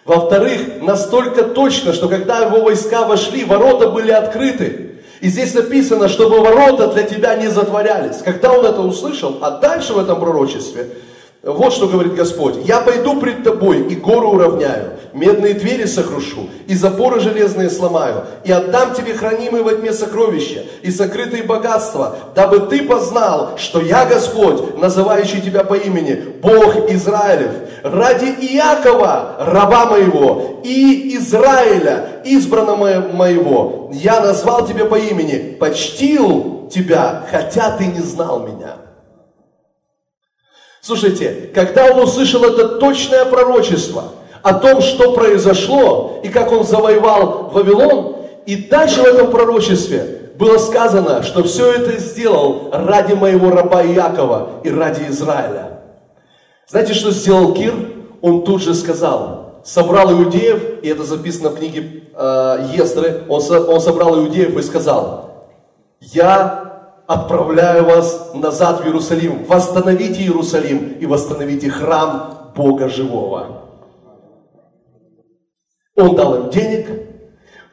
[0.09, 4.93] во-вторых, настолько точно, что когда его войска вошли, ворота были открыты.
[5.21, 8.23] И здесь написано, чтобы ворота для тебя не затворялись.
[8.25, 10.89] Когда он это услышал, а дальше в этом пророчестве
[11.53, 12.57] вот что говорит Господь.
[12.65, 18.53] «Я пойду пред тобой и гору уравняю, медные двери сокрушу, и запоры железные сломаю, и
[18.53, 24.77] отдам тебе хранимые во тьме сокровища и сокрытые богатства, дабы ты познал, что я Господь,
[24.77, 34.21] называющий тебя по имени, Бог Израилев, ради Иакова, раба моего, и Израиля, избранного моего, я
[34.21, 38.88] назвал тебя по имени, почтил тебя, хотя ты не знал меня».
[40.89, 44.05] Слушайте, когда он услышал это точное пророчество
[44.43, 50.57] о том, что произошло и как он завоевал Вавилон, и дальше в этом пророчестве было
[50.57, 55.81] сказано, что все это сделал ради моего раба Иакова и ради Израиля.
[56.67, 57.75] Знаете, что сделал Кир?
[58.23, 63.81] Он тут же сказал, собрал иудеев, и это записано в книге э, Естры, он, он
[63.83, 65.49] собрал иудеев и сказал,
[66.01, 66.68] я
[67.09, 69.45] отправляю вас назад в Иерусалим.
[69.49, 73.63] Восстановите Иерусалим и восстановите храм Бога Живого.
[75.97, 76.87] Он дал им денег,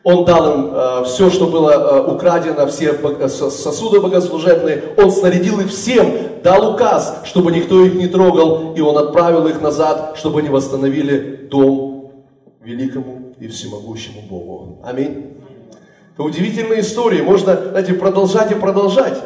[0.03, 4.83] он дал им э, все, что было э, украдено, все э, сосуды богослужебные.
[4.97, 9.61] Он снарядил их всем, дал указ, чтобы никто их не трогал, и он отправил их
[9.61, 12.23] назад, чтобы они восстановили дом
[12.61, 14.79] великому и всемогущему Богу.
[14.83, 15.34] Аминь.
[16.15, 19.21] Это удивительная история, можно, знаете, продолжать и продолжать.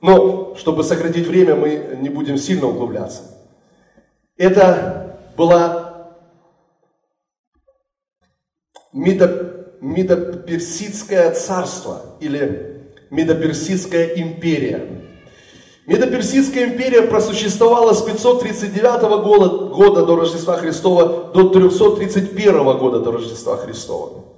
[0.00, 3.20] Но, чтобы сократить время, мы не будем сильно углубляться.
[4.38, 6.08] Это была
[8.94, 15.02] Медо, Медоперсидское царство или Медоперсидская империя.
[15.86, 23.58] Медоперсидская империя просуществовала с 539 года, года до Рождества Христова до 331 года до Рождества
[23.58, 24.29] Христова.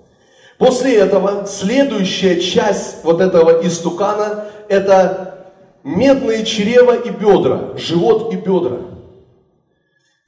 [0.62, 5.48] После этого следующая часть вот этого истукана– это
[5.83, 8.77] медные чрева и бедра, живот и бедра.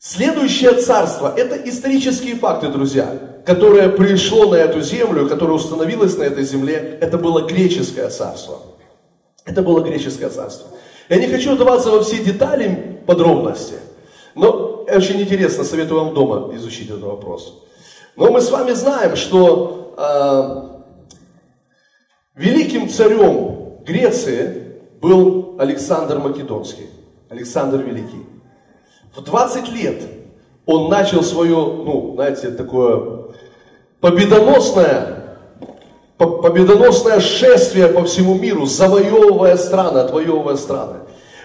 [0.00, 3.16] Следующее царство– это исторические факты, друзья,
[3.46, 8.58] которое пришло на эту землю, которое установилось на этой земле, это было греческое царство.
[9.44, 10.66] Это было греческое царство.
[11.10, 13.74] Я не хочу вдаваться во все детали, подробности,
[14.34, 17.62] но очень интересно, советую вам дома изучить этот вопрос.
[18.16, 20.62] Но мы с вами знаем, что э,
[22.36, 26.88] великим царем Греции был Александр Македонский,
[27.28, 28.26] Александр Великий.
[29.14, 30.02] В 20 лет
[30.66, 33.26] он начал свое, ну, знаете, такое
[34.00, 35.38] победоносное,
[36.16, 41.00] победоносное шествие по всему миру, завоевывая страны, отвоевывая страны.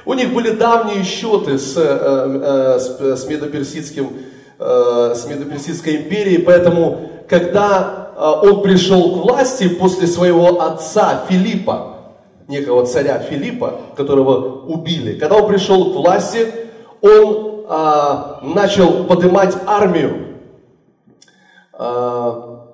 [0.05, 4.09] У них были давние счеты с, э, э, с, с, медоперсидским,
[4.57, 11.95] с Медоперсидской империей, поэтому когда он пришел к власти после своего отца Филиппа,
[12.49, 15.17] некого царя Филиппа, которого убили.
[15.17, 16.47] Когда он пришел к власти,
[17.01, 20.25] он а, начал поднимать армию.
[21.71, 22.65] А,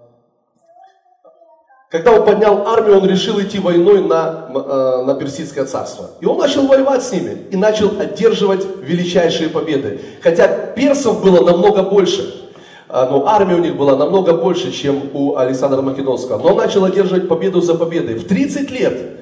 [1.89, 6.11] когда он поднял армию, он решил идти войной на, а, на Персидское царство.
[6.21, 9.99] И он начал воевать с ними и начал одерживать величайшие победы.
[10.23, 12.44] Хотя персов было намного больше.
[12.87, 16.37] А, но армия у них была намного больше, чем у Александра Македонского.
[16.37, 18.15] Но он начал одерживать победу за победой.
[18.15, 19.15] В 30 лет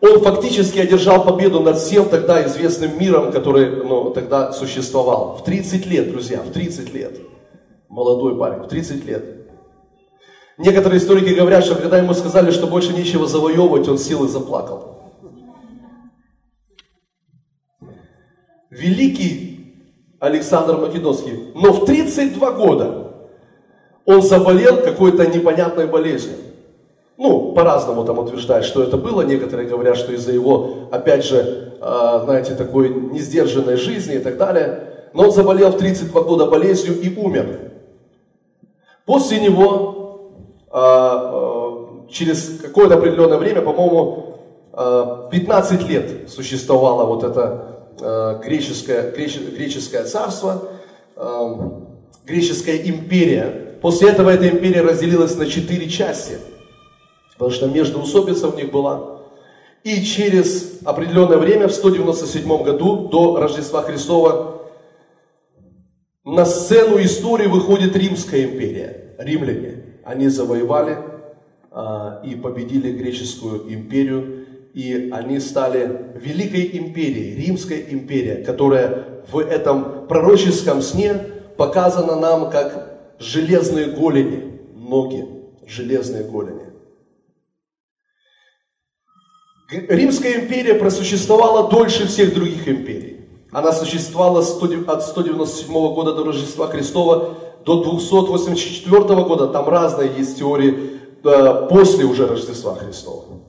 [0.00, 5.36] он фактически одержал победу над всем тогда известным миром, который ну, тогда существовал.
[5.36, 7.18] В 30 лет, друзья, в 30 лет.
[7.88, 9.24] Молодой парень, в 30 лет.
[10.58, 14.98] Некоторые историки говорят, что когда ему сказали, что больше нечего завоевывать, он сел и заплакал.
[18.70, 19.49] Великий
[20.20, 21.50] Александр Македонский.
[21.54, 23.12] Но в 32 года
[24.04, 26.36] он заболел какой-то непонятной болезнью.
[27.16, 29.22] Ну, по-разному там утверждают, что это было.
[29.22, 35.08] Некоторые говорят, что из-за его, опять же, э, знаете, такой несдержанной жизни и так далее.
[35.12, 37.72] Но он заболел в 32 года болезнью и умер.
[39.04, 40.30] После него,
[40.70, 44.26] э, э, через какое-то определенное время, по-моему,
[44.72, 50.68] 15 лет существовало вот это греческое, греческое царство,
[52.26, 53.76] греческая империя.
[53.80, 56.38] После этого эта империя разделилась на четыре части–
[57.40, 59.22] потому что междоусобица в них была.
[59.82, 64.60] И через определенное время, в 197 году, до Рождества Христова,
[66.22, 69.14] на сцену истории выходит Римская империя.
[69.16, 70.00] Римляне.
[70.04, 70.98] Они завоевали
[71.70, 74.39] а, и победили греческую империю.
[74.74, 81.14] И они стали великой империей, Римская империя, которая в этом пророческом сне
[81.56, 85.26] показана нам как железные голени, ноги,
[85.66, 86.70] железные голени.
[89.70, 93.26] Римская империя просуществовала дольше всех других империй.
[93.52, 99.48] Она существовала от 197 года до Рождества Христова до 284 года.
[99.48, 103.39] Там разные есть теории после уже Рождества Христова.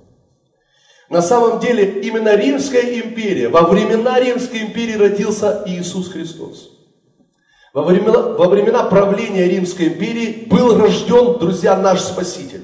[1.12, 6.72] На самом деле именно Римская империя, во времена Римской империи родился Иисус Христос.
[7.74, 12.64] Во времена, во времена правления Римской империи был рожден, друзья, наш Спаситель.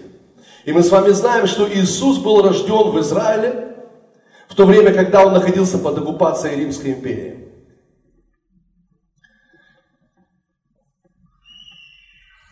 [0.63, 3.75] И мы с вами знаем, что Иисус был рожден в Израиле
[4.47, 7.49] в то время, когда он находился под оккупацией Римской империи.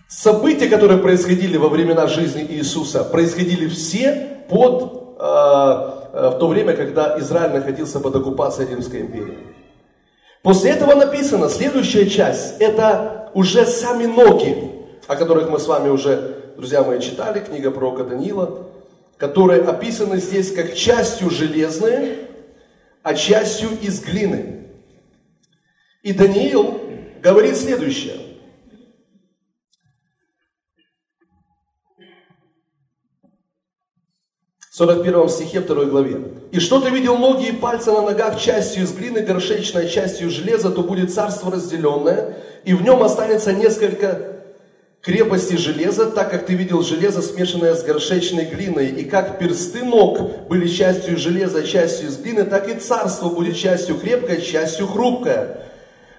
[0.10, 7.54] События, которые происходили во времена жизни Иисуса, происходили все под, в то время, когда Израиль
[7.54, 9.38] находился под оккупацией Римской империи.
[10.42, 14.72] После этого написано, следующая часть, это уже сами ноги,
[15.08, 18.68] о которых мы с вами уже друзья мои, читали книга пророка Даниила,
[19.18, 22.18] которые описаны здесь как частью железные,
[23.04, 24.68] а частью из глины.
[26.02, 26.80] И Даниил
[27.22, 28.18] говорит следующее.
[34.78, 36.18] 41 стихе 2 главе.
[36.52, 40.70] «И что ты видел ноги и пальцы на ногах частью из глины, горшечной частью железа,
[40.70, 44.42] то будет царство разделенное, и в нем останется несколько
[45.02, 50.50] крепости железа, так как ты видел железо, смешанное с горшечной глиной, и как персты ног
[50.50, 55.58] были частью железа, частью из глины, так и царство будет частью крепкое, частью хрупкое.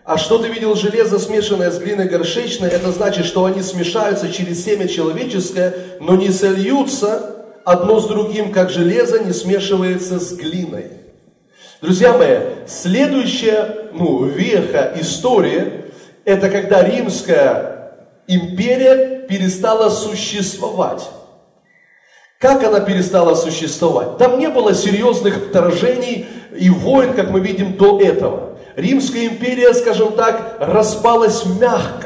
[0.02, 4.64] А что ты видел железо, смешанное с глиной горшечной, это значит, что они смешаются через
[4.64, 7.35] семя человеческое, но не сольются
[7.66, 10.92] одно с другим, как железо не смешивается с глиной.
[11.82, 15.84] Друзья мои, следующая ну, веха истории,
[16.24, 17.92] это когда римская
[18.28, 21.10] империя перестала существовать.
[22.38, 24.16] Как она перестала существовать?
[24.16, 28.58] Там не было серьезных вторжений и войн, как мы видим до этого.
[28.76, 32.05] Римская империя, скажем так, распалась мягко.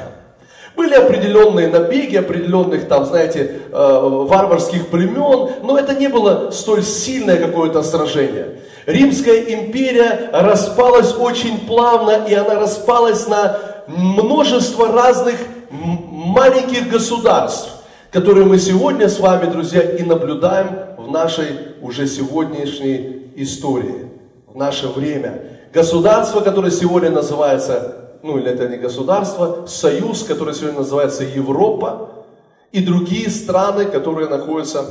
[0.81, 7.37] Были определенные набеги, определенных там, знаете, э, варварских племен, но это не было столь сильное
[7.37, 8.61] какое-то сражение.
[8.87, 13.59] Римская империя распалась очень плавно, и она распалась на
[13.89, 15.37] множество разных
[15.71, 17.73] маленьких государств,
[18.11, 24.07] которые мы сегодня с вами, друзья, и наблюдаем в нашей уже сегодняшней истории,
[24.47, 25.43] в наше время.
[25.75, 32.27] Государство, которое сегодня называется, ну или это не государство, союз, который сегодня называется Европа,
[32.73, 34.85] и другие страны, которые находятся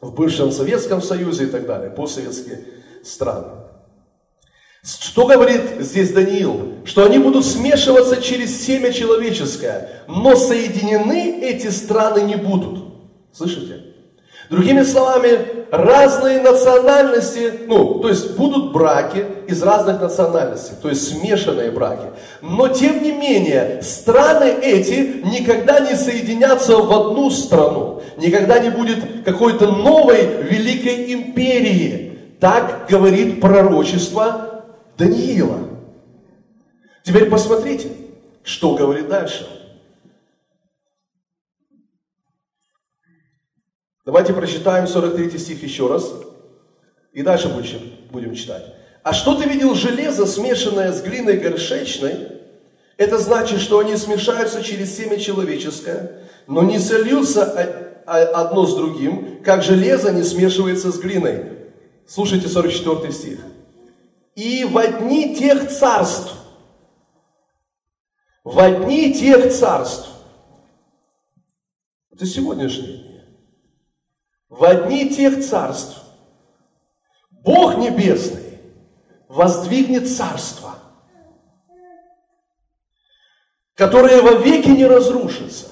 [0.00, 2.64] в бывшем Советском Союзе и так далее, постсоветские
[3.04, 3.48] страны.
[4.82, 6.76] Что говорит здесь Даниил?
[6.86, 12.84] Что они будут смешиваться через семя человеческое, но соединены эти страны не будут.
[13.32, 13.89] Слышите?
[14.50, 21.70] Другими словами, разные национальности, ну, то есть будут браки из разных национальностей, то есть смешанные
[21.70, 22.06] браки.
[22.42, 28.02] Но тем не менее, страны эти никогда не соединятся в одну страну.
[28.16, 32.18] Никогда не будет какой-то новой великой империи.
[32.40, 34.64] Так говорит пророчество
[34.98, 35.58] Даниила.
[37.04, 37.88] Теперь посмотрите,
[38.42, 39.59] что говорит дальше.
[44.04, 46.12] Давайте прочитаем 43 стих еще раз.
[47.12, 47.80] И дальше будем,
[48.10, 48.64] будем читать.
[49.02, 52.28] А что ты видел железо, смешанное с глиной горшечной?
[52.96, 59.62] Это значит, что они смешаются через семя человеческое, но не сольются одно с другим, как
[59.62, 61.44] железо не смешивается с глиной.
[62.06, 63.38] Слушайте 44 стих
[64.40, 66.34] и в одни тех царств,
[68.42, 70.08] в одни тех царств,
[72.10, 73.09] это сегодняшние дни,
[74.50, 76.02] в одни тех царств
[77.30, 78.58] Бог Небесный
[79.28, 80.74] воздвигнет царство,
[83.74, 85.68] которое вовеки не разрушится.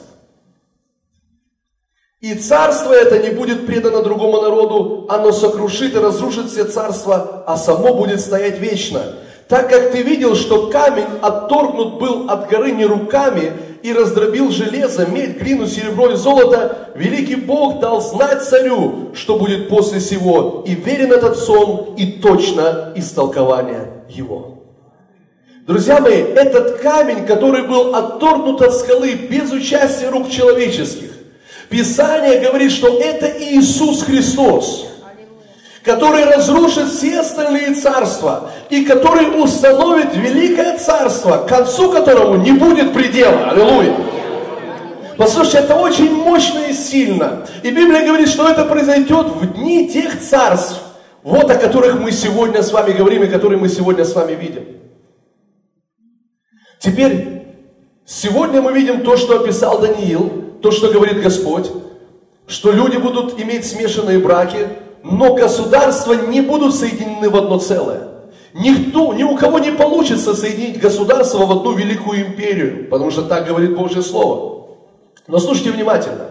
[2.20, 7.56] И царство это не будет предано другому народу, оно сокрушит и разрушит все царства, а
[7.56, 9.14] само будет стоять вечно.
[9.48, 15.06] Так как ты видел, что камень отторгнут был от горы не руками, и раздробил железо,
[15.06, 20.74] медь, глину, серебро и золото, великий Бог дал знать царю, что будет после сего, и
[20.74, 24.64] верен этот сон, и точно истолкование его.
[25.66, 31.12] Друзья мои, этот камень, который был отторгнут от скалы без участия рук человеческих,
[31.70, 34.86] Писание говорит, что это Иисус Христос–
[35.84, 42.92] который разрушит все остальные царства и который установит великое царство, к концу которому не будет
[42.92, 43.50] предела.
[43.50, 43.94] Аллилуйя.
[45.16, 47.44] Послушайте, это очень мощно и сильно.
[47.62, 50.80] И Библия говорит, что это произойдет в дни тех царств,
[51.24, 54.64] вот о которых мы сегодня с вами говорим и которые мы сегодня с вами видим.
[56.78, 57.42] Теперь,
[58.06, 61.68] сегодня мы видим то, что описал Даниил, то, что говорит Господь,
[62.46, 64.68] что люди будут иметь смешанные браки,
[65.10, 68.08] но государства не будут соединены в одно целое.
[68.54, 73.46] Никто, ни у кого не получится соединить государство в одну великую империю, потому что так
[73.46, 74.68] говорит Божье Слово.
[75.26, 76.26] Но слушайте внимательно.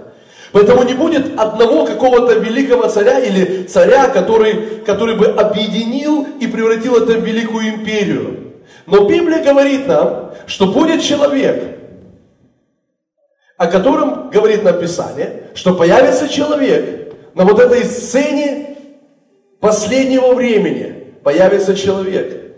[0.51, 6.95] Поэтому не будет одного какого-то великого царя или царя, который, который бы объединил и превратил
[6.95, 8.53] это в великую империю.
[8.86, 11.80] Но Библия говорит нам, что будет человек,
[13.57, 17.07] о котором говорит нам Писание, что появится человек,
[17.38, 18.78] на вот этой сцене
[19.60, 22.56] последнего времени появится человек.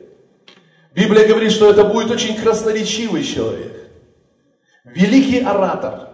[0.96, 3.74] Библия говорит, что это будет очень красноречивый человек.
[4.86, 6.08] Великий оратор.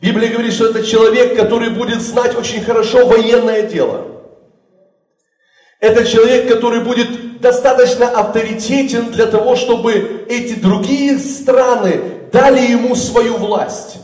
[0.00, 4.04] Библия говорит, что это человек, который будет знать очень хорошо военное дело.
[5.78, 12.00] Это человек, который будет достаточно авторитетен для того, чтобы эти другие страны
[12.32, 13.98] дали ему свою власть.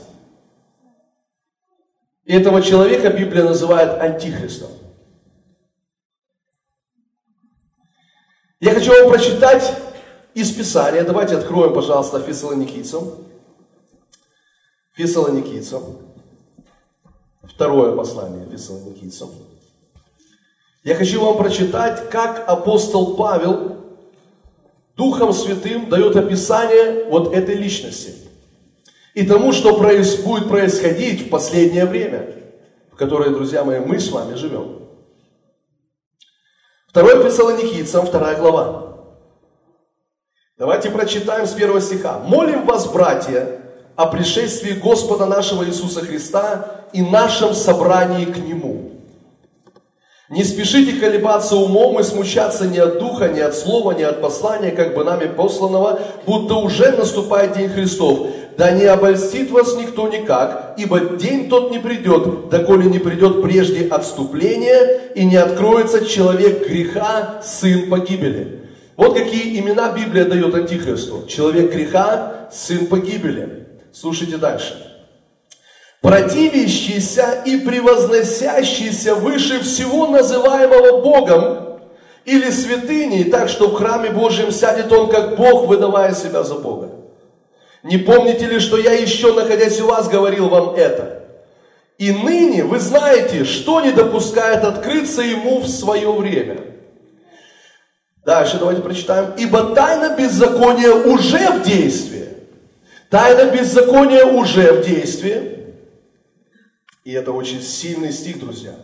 [2.30, 4.70] И этого человека Библия называет антихристом.
[8.60, 9.74] Я хочу вам прочитать
[10.34, 11.02] из Писания.
[11.02, 13.16] Давайте откроем, пожалуйста, Фессалоникийцам.
[14.92, 15.82] Фессалоникийцам.
[17.42, 19.30] Второе послание Фессалоникийцам.
[20.84, 23.76] Я хочу вам прочитать, как апостол Павел
[24.96, 28.14] Духом Святым дает описание вот этой личности–
[29.14, 32.34] и тому, что будет происходить в последнее время,
[32.92, 34.80] в которое, друзья мои, мы с вами живем.
[36.88, 38.90] Второе Фессалоникийцам, вторая глава.
[40.58, 42.18] Давайте прочитаем с первого стиха.
[42.18, 43.60] «Молим вас, братья,
[43.96, 48.90] о пришествии Господа нашего Иисуса Христа и нашем собрании к Нему.
[50.30, 54.70] Не спешите колебаться умом и смущаться ни от духа, ни от слова, ни от послания,
[54.70, 58.28] как бы нами посланного, будто уже наступает день Христов.
[58.60, 63.88] Да не обольстит вас никто никак, ибо день тот не придет, доколе не придет прежде
[63.88, 68.66] отступление, и не откроется человек греха, сын погибели.
[68.98, 71.24] Вот какие имена Библия дает Антихристу.
[71.26, 73.66] Человек греха, сын погибели.
[73.94, 74.74] Слушайте дальше.
[76.02, 81.80] Противящийся и превозносящийся выше всего называемого Богом
[82.26, 86.99] или святыней, так что в храме Божьем сядет он как Бог, выдавая себя за Бога.
[87.82, 91.24] Не помните ли, что я еще, находясь у вас, говорил вам это?
[91.98, 96.60] И ныне вы знаете, что не допускает открыться ему в свое время.
[98.24, 99.34] Дальше давайте прочитаем.
[99.38, 102.28] Ибо тайна беззакония уже в действии.
[103.08, 105.74] Тайна беззакония уже в действии.
[107.04, 108.74] И это очень сильный стих, друзья.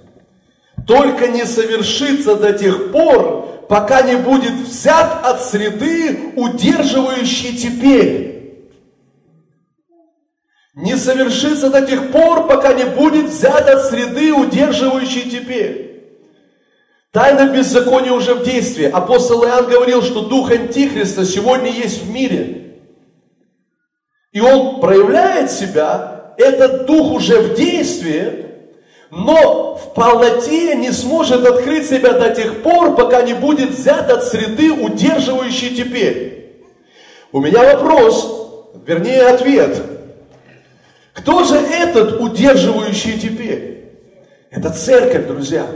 [0.86, 8.35] Только не совершится до тех пор, пока не будет взят от среды, удерживающей теперь
[10.76, 16.04] не совершится до тех пор, пока не будет взят от среды, удерживающей теперь.
[17.12, 18.84] Тайна беззакония уже в действии.
[18.84, 22.74] Апостол Иоанн говорил, что дух Антихриста сегодня есть в мире.
[24.32, 28.44] И он проявляет себя, этот дух уже в действии,
[29.10, 34.24] но в полноте не сможет открыть себя до тех пор, пока не будет взят от
[34.24, 36.60] среды, удерживающей теперь.
[37.32, 39.82] У меня вопрос, вернее ответ–
[41.16, 43.90] кто же этот удерживающий теперь?
[44.50, 45.66] Это церковь, друзья.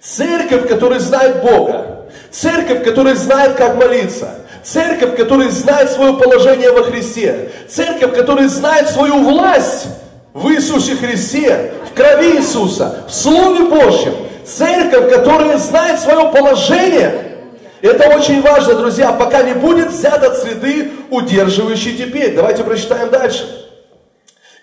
[0.00, 2.06] Церковь, которая знает Бога.
[2.30, 4.40] Церковь, которая знает, как молиться.
[4.62, 7.50] Церковь, которая знает свое положение во Христе.
[7.68, 9.86] Церковь, которая знает свою власть
[10.34, 14.14] в Иисусе Христе, в крови Иисуса, в Слове Божьем.
[14.44, 17.38] Церковь, которая знает свое положение.
[17.80, 22.34] Это очень важно, друзья, пока не будет взят от среды, удерживающий теперь.
[22.34, 23.65] Давайте прочитаем дальше.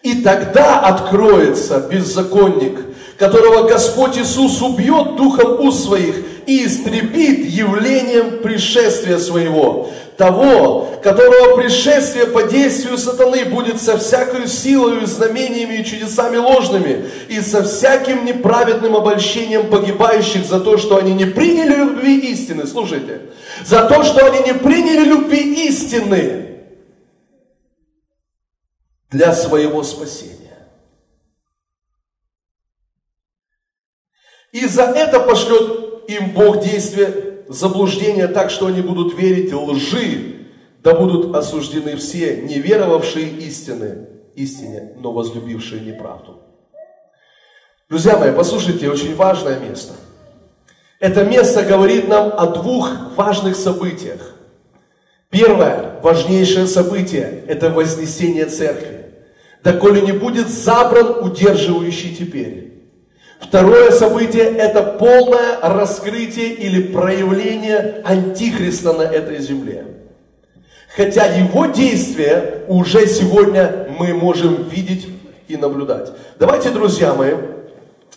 [0.04, 2.82] И тогда откроется беззаконник,
[3.18, 9.90] которого Господь Иисус убьет духом уст своих и истребит явлением пришествия своего.
[10.18, 17.40] Того, которого пришествие по действию сатаны будет со всякой силой, знамениями и чудесами ложными, и
[17.40, 22.68] со всяким неправедным обольщением погибающих за то, что они не приняли любви истины.
[22.68, 23.22] Слушайте,
[23.66, 26.53] за то, что они не приняли любви истины
[29.14, 30.58] для своего спасения.
[34.52, 40.48] И за это пошлет им Бог действие заблуждения так, что они будут верить лжи,
[40.80, 46.42] да будут осуждены все, не веровавшие истины, истине, но возлюбившие неправду.
[47.90, 49.94] Друзья мои, послушайте, очень важное место.
[51.00, 54.34] Это место говорит нам о двух важных событиях.
[55.30, 59.03] Первое, важнейшее событие– это вознесение церкви.
[59.64, 62.74] Да коли не будет забран удерживающий теперь.
[63.40, 69.86] Второе событие– это полное раскрытие или проявление антихриста на этой земле.
[70.96, 75.08] Хотя его действия уже сегодня мы можем видеть
[75.48, 76.12] и наблюдать.
[76.40, 77.34] Давайте, друзья мои,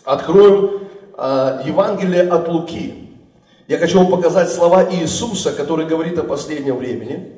[0.04, 0.82] откроем
[1.16, 3.10] э, Евангелие от Луки.
[3.68, 7.32] Я хочу вам показать слова Иисуса, который говорит о последнем времени.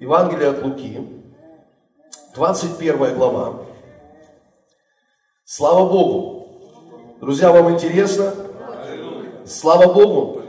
[0.00, 1.00] Евангелие от Луки,
[2.34, 3.60] 21 глава.
[5.44, 6.48] Слава Богу!
[7.20, 8.34] Друзья, вам интересно?
[9.46, 10.42] Слава Богу!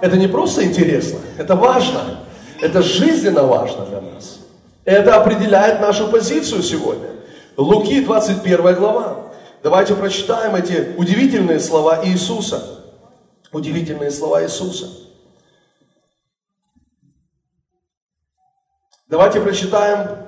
[0.00, 2.20] Это не просто интересно, это важно.
[2.60, 4.40] Это жизненно важно для нас.
[4.84, 7.10] Это определяет нашу позицию сегодня.
[7.56, 9.32] Луки 21 глава.
[9.62, 12.80] Давайте прочитаем эти удивительные слова Иисуса.
[13.50, 14.88] Удивительные слова Иисуса.
[19.08, 20.23] Давайте прочитаем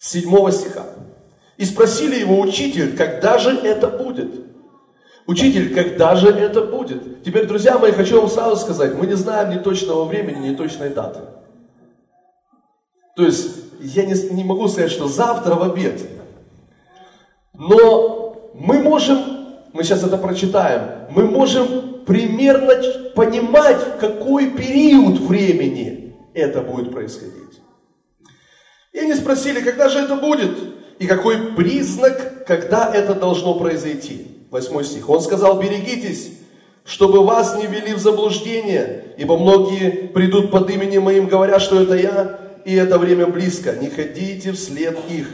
[0.00, 0.86] 7 стиха.
[1.58, 4.46] И спросили его, учитель, когда же это будет?
[5.26, 7.22] Учитель, когда же это будет?
[7.22, 10.88] Теперь, друзья мои, хочу вам сразу сказать, мы не знаем ни точного времени, ни точной
[10.88, 11.20] даты.
[13.14, 16.00] То есть, я не, не могу сказать, что завтра в обед.
[17.52, 19.18] Но мы можем,
[19.74, 22.72] мы сейчас это прочитаем, мы можем примерно
[23.14, 27.39] понимать, в какой период времени это будет происходить.
[28.92, 30.50] И они спросили, когда же это будет?
[31.00, 34.26] и какой признак, когда это должно произойти.
[34.50, 35.08] Восьмой стих.
[35.08, 36.32] Он сказал, берегитесь,
[36.84, 41.94] чтобы вас не ввели в заблуждение, ибо многие придут под именем моим, говоря, что это
[41.94, 43.72] я, и это время близко.
[43.72, 45.28] Не ходите вслед их.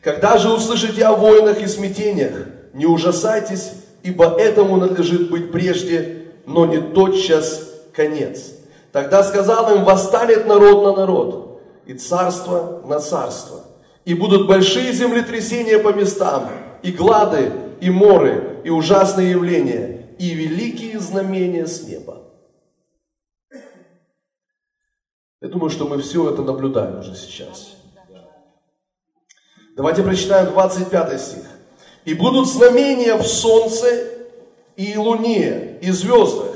[0.00, 3.72] Когда же услышите о войнах и смятениях, не ужасайтесь,
[4.04, 8.52] ибо этому надлежит быть прежде, но не тотчас конец.
[8.92, 11.49] Тогда сказал им, восстанет народ на народ,
[11.90, 13.64] и царство на царство
[14.04, 16.48] и будут большие землетрясения по местам,
[16.84, 22.22] и глады, и моры, и ужасные явления, и великие знамения с неба.
[25.40, 27.74] Я думаю, что мы все это наблюдаем уже сейчас.
[29.76, 31.44] Давайте прочитаем 25 стих.
[32.04, 33.88] «И будут знамения в солнце
[34.76, 36.54] и луне, и звездах,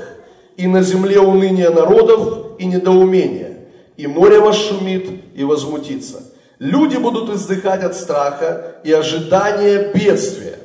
[0.55, 3.54] и на земле уныние народов и недоумение,
[3.97, 6.21] и море вас шумит и возмутится,
[6.59, 10.59] Люди будут издыхать от страха и ожидания бедствия,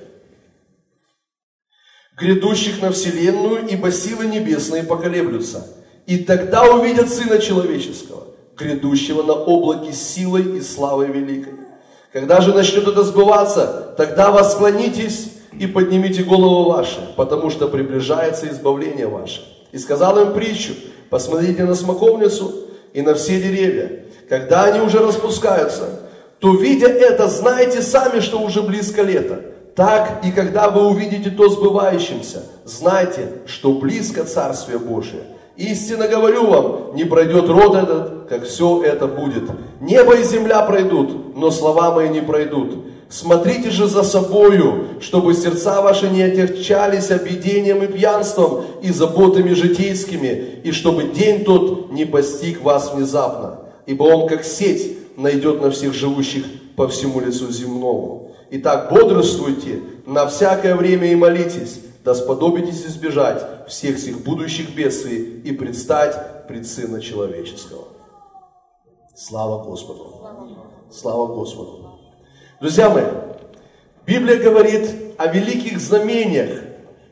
[2.17, 5.67] грядущих на вселенную, ибо силы небесные поколеблются.
[6.07, 11.55] И тогда увидят Сына Человеческого, грядущего на облаке силой и славой великой.
[12.13, 19.09] Когда же начнет это сбываться, тогда восклонитесь и поднимите голову ваши, потому что приближается избавление
[19.09, 19.43] ваше.
[19.73, 20.73] И сказал им притчу,
[21.11, 26.01] посмотрите на смоковницу и на все деревья, когда они уже распускаются,
[26.39, 29.43] то видя это, знайте сами, что уже близко лето.
[29.77, 35.23] Так и когда вы увидите то сбывающимся, знайте, что близко Царствие Божие.
[35.57, 39.45] Истинно говорю вам, не пройдет род этот, как все это будет.
[39.81, 42.85] Небо и земля пройдут, но слова мои не пройдут.
[43.11, 50.61] Смотрите же за собою, чтобы сердца ваши не отягчались объедением и пьянством и заботами житейскими,
[50.63, 55.93] и чтобы день тот не постиг вас внезапно ибо он как сеть найдет на всех
[55.93, 56.45] живущих
[56.77, 58.31] по всему лицу земному.
[58.51, 65.51] Итак, бодрствуйте на всякое время и молитесь, да сподобитесь избежать всех сих будущих бедствий и
[65.51, 67.85] предстать пред Сына Человеческого.
[69.17, 70.21] Слава Господу!
[70.93, 71.90] Слава Господу.
[72.61, 73.05] Друзья мои,
[74.07, 76.61] Библия говорит о великих знамениях,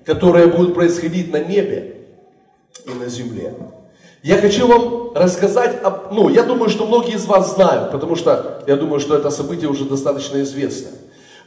[0.05, 2.03] которые будут происходить на небе
[2.85, 3.55] и на земле.
[4.23, 8.63] Я хочу вам рассказать, об, ну, я думаю, что многие из вас знают, потому что
[8.67, 10.91] я думаю, что это событие уже достаточно известно.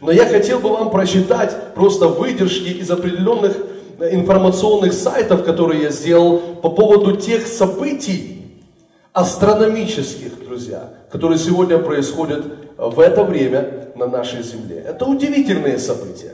[0.01, 3.55] Но я хотел бы вам прочитать просто выдержки из определенных
[3.99, 8.63] информационных сайтов, которые я сделал по поводу тех событий
[9.13, 12.45] астрономических, друзья, которые сегодня происходят
[12.89, 14.83] в это время на нашей Земле.
[14.87, 16.33] Это удивительные события.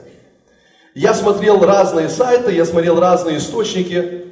[0.96, 4.26] Я смотрел разные сайты, я смотрел разные источники.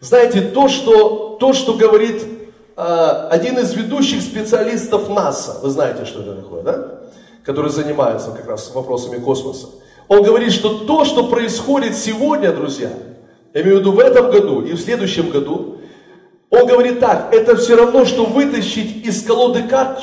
[0.00, 2.22] Знаете, то, что, то, что говорит
[2.76, 7.00] э, один из ведущих специалистов НАСА, вы знаете, что это такое, да?
[7.44, 9.68] Который занимается как раз вопросами космоса.
[10.08, 12.90] Он говорит, что то, что происходит сегодня, друзья,
[13.54, 15.78] я имею в виду в этом году и в следующем году,
[16.50, 20.00] он говорит так, это все равно, что вытащить из колоды карт,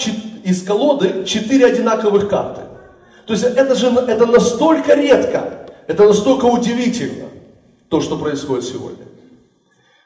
[0.48, 2.62] из колоды четыре одинаковых карты.
[3.26, 7.28] То есть это же это настолько редко, это настолько удивительно,
[7.90, 9.06] то, что происходит сегодня.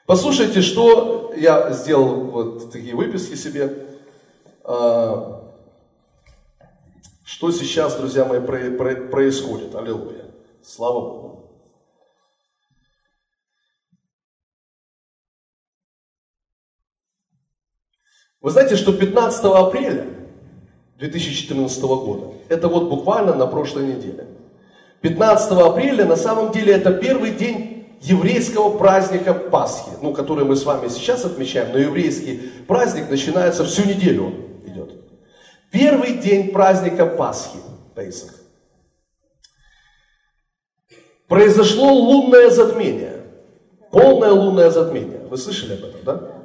[0.07, 3.85] Послушайте, что я сделал вот такие выписки себе.
[4.63, 5.53] А,
[7.23, 9.75] что сейчас, друзья мои, происходит?
[9.75, 10.25] Аллилуйя.
[10.63, 11.51] Слава Богу.
[18.41, 20.20] Вы знаете, что 15 апреля
[21.01, 24.27] 2014 года, это вот буквально на прошлой неделе,
[25.01, 30.63] 15 апреля на самом деле это первый день еврейского праздника Пасхи, ну, который мы с
[30.63, 34.31] вами сейчас отмечаем, но еврейский праздник начинается всю неделю
[34.63, 34.91] идет.
[35.71, 37.57] Первый день праздника Пасхи,
[37.95, 38.35] Пейсах.
[41.27, 43.23] Произошло лунное затмение.
[43.89, 45.21] Полное лунное затмение.
[45.29, 46.40] Вы слышали об этом, да?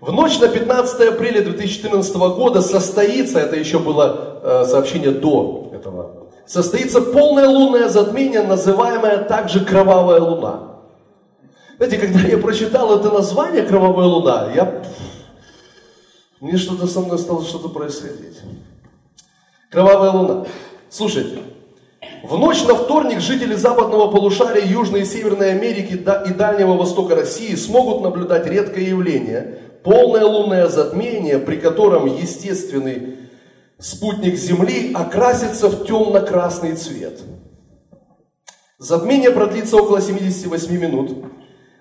[0.00, 6.28] В ночь на 15 апреля 2014 года состоится, это еще было э, сообщение до этого,
[6.46, 10.78] состоится полное лунное затмение, называемое также кровавая луна.
[11.76, 14.82] Знаете, когда я прочитал это название «Кровавая луна», я
[16.40, 18.38] мне что-то со мной стало что-то происходить.
[19.70, 20.46] Кровавая луна.
[20.88, 21.38] Слушайте,
[22.22, 27.54] в ночь на вторник жители западного полушария Южной и Северной Америки и Дальнего Востока России
[27.54, 33.16] смогут наблюдать редкое явление– полное лунное затмение, при котором естественный
[33.78, 37.20] спутник Земли окрасится в темно-красный цвет.
[38.78, 41.24] Затмение продлится около 78 минут.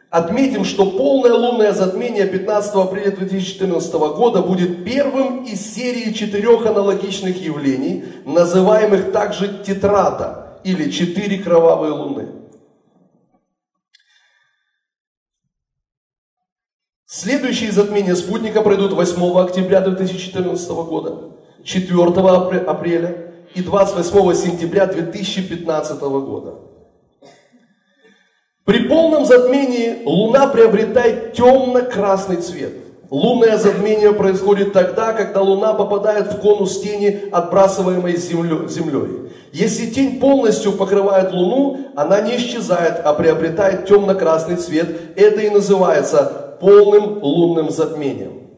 [0.09, 7.41] Отметим, что полное лунное затмение 15 апреля 2014 года будет первым из серии четырех аналогичных
[7.41, 12.38] явлений, называемых также тетрада или четыре кровавые луны.
[17.12, 21.32] Следующие затмения спутника пройдут 8 октября 2014 года,
[21.64, 22.03] 4
[22.68, 26.53] апреля и 28 сентября 2015 года.
[28.64, 32.74] При полном затмении Луна приобретает темно-красный цвет.
[33.10, 39.32] Лунное затмение происходит тогда, когда Луна попадает в конус тени, отбрасываемой Землей.
[39.51, 45.16] Если тень полностью покрывает Луну, она не исчезает, а приобретает темно-красный цвет.
[45.16, 48.49] Это и называется полным лунным затмением.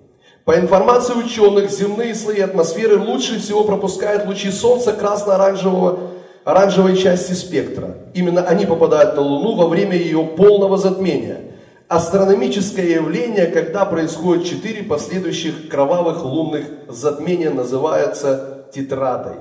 [0.45, 6.11] По информации ученых, земные слои атмосферы лучше всего пропускают лучи Солнца красно-оранжевого
[6.43, 7.97] оранжевой части спектра.
[8.13, 11.41] Именно они попадают на Луну во время ее полного затмения.
[11.87, 19.35] Астрономическое явление, когда происходит четыре последующих кровавых лунных затмения, называется тетрадой.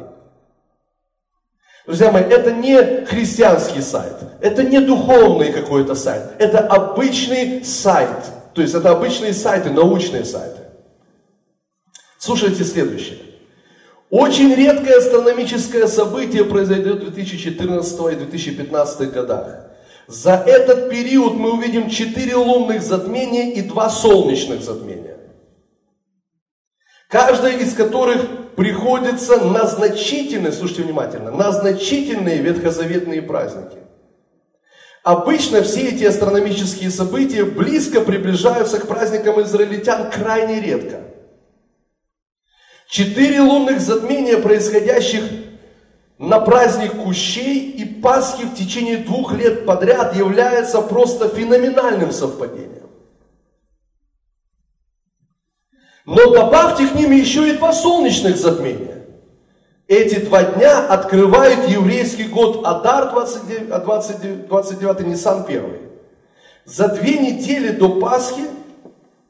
[1.87, 8.11] Друзья мои, это не христианский сайт, это не духовный какой-то сайт, это обычный сайт.
[8.55, 10.61] То есть это обычные сайты, научные сайты.
[12.19, 13.19] Слушайте следующее.
[14.11, 19.67] Очень редкое астрономическое событие произойдет в 2014 и 2015 годах.
[20.09, 25.19] За этот период мы увидим четыре лунных затмения и два солнечных затмения.
[27.09, 33.79] Каждое из которых приходится на значительные, слушайте внимательно, на значительные ветхозаветные праздники.
[35.03, 41.01] Обычно все эти астрономические события близко приближаются к праздникам израильтян крайне редко.
[42.89, 45.23] Четыре лунных затмения, происходящих
[46.19, 52.91] на праздник Кущей и Пасхи в течение двух лет подряд, является просто феноменальным совпадением.
[56.05, 59.00] Но добавьте к ним еще и два солнечных затмения.
[59.91, 65.79] Эти два дня открывают еврейский год Адар 29, 29, 29 Нисан 1.
[66.65, 68.45] За две недели до Пасхи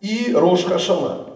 [0.02, 1.28] и Рош Хашана.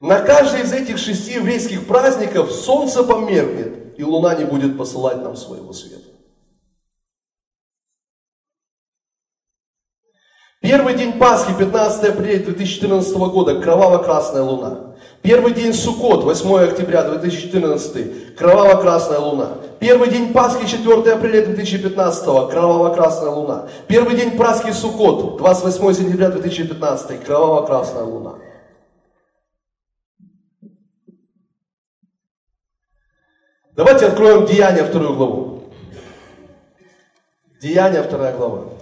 [0.00, 5.36] На каждый из этих шести еврейских праздников солнце померкнет, и луна не будет посылать нам
[5.36, 6.08] своего света.
[10.62, 14.93] Первый день Пасхи, 15 апреля 2014 года, кроваво-красная луна.
[15.24, 19.56] Первый день Суккот, 8 октября 2014, кроваво-красная луна.
[19.80, 23.66] Первый день Пасхи, 4 апреля 2015, кроваво-красная луна.
[23.88, 28.34] Первый день Пасхи Суккот, 28 сентября 2015, кроваво-красная луна.
[33.74, 35.62] Давайте откроем Деяния, вторую главу.
[37.62, 38.73] Деяния, вторая глава.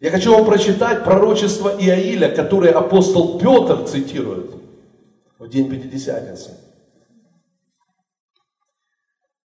[0.00, 4.52] Я хочу вам прочитать пророчество Иаиля, которое апостол Петр цитирует
[5.38, 6.56] в день Пятидесятницы.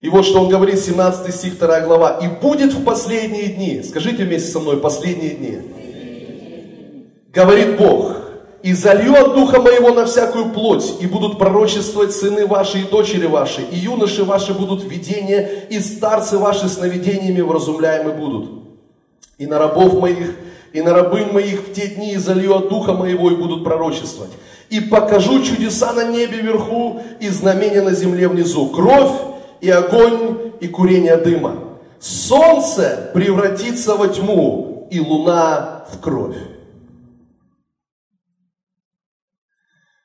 [0.01, 2.21] И вот что он говорит, 17 стих, 2 глава.
[2.23, 3.83] «И будет в последние дни».
[3.83, 5.59] Скажите вместе со мной, последние дни.
[7.35, 8.17] Говорит Бог,
[8.63, 13.27] «И залью от Духа Моего на всякую плоть, и будут пророчествовать сыны ваши и дочери
[13.27, 18.58] ваши, и юноши ваши будут видения, и старцы ваши сновидениями вразумляемы будут»
[19.39, 20.35] и на рабов моих,
[20.73, 24.33] и на рабынь моих в те дни залью от духа моего и будут пророчествовать.
[24.69, 28.69] И покажу чудеса на небе вверху и знамения на земле внизу.
[28.69, 29.13] Кровь
[29.61, 31.65] и огонь и курение дыма.
[32.01, 36.37] Солнце превратится во тьму и луна в кровь.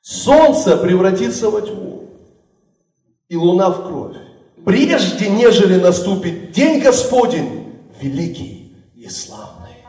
[0.00, 2.08] Солнце превратится во тьму
[3.28, 4.16] и луна в кровь.
[4.64, 8.63] Прежде, нежели наступит день Господень, великий
[9.04, 9.84] и славный.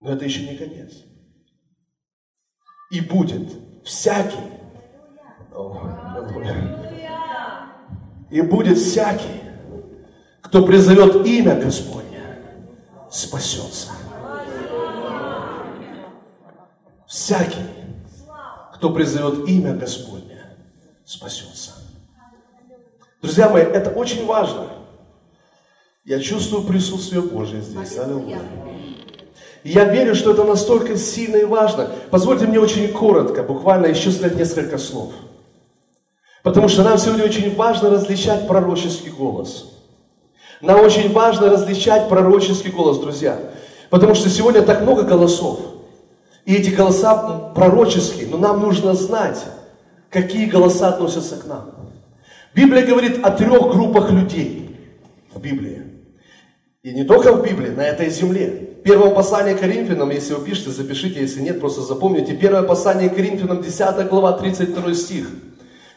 [0.00, 1.04] Но это еще не конец.
[2.90, 3.52] И будет
[3.84, 4.38] всякий,
[8.30, 9.42] и будет всякий,
[10.40, 12.38] кто призовет имя Господне,
[13.10, 13.90] спасется.
[17.06, 17.66] Всякий,
[18.74, 20.56] кто призовет имя Господне,
[21.04, 21.69] спасется.
[23.22, 24.68] Друзья мои, это очень важно.
[26.04, 27.98] Я чувствую присутствие Божье здесь.
[27.98, 28.38] Аллилуйя.
[29.62, 31.90] И я верю, что это настолько сильно и важно.
[32.10, 35.12] Позвольте мне очень коротко, буквально еще сказать несколько слов.
[36.42, 39.70] Потому что нам сегодня очень важно различать пророческий голос.
[40.62, 43.38] Нам очень важно различать пророческий голос, друзья.
[43.90, 45.60] Потому что сегодня так много голосов.
[46.46, 49.44] И эти голоса пророческие, но нам нужно знать,
[50.08, 51.89] какие голоса относятся к нам.
[52.54, 54.76] Библия говорит о трех группах людей
[55.32, 55.82] в Библии.
[56.82, 58.68] И не только в Библии, на этой земле.
[58.82, 62.34] Первое послание Коринфянам, если вы пишете, запишите, если нет, просто запомните.
[62.34, 65.28] Первое послание Коринфянам, 10 глава, 32 стих.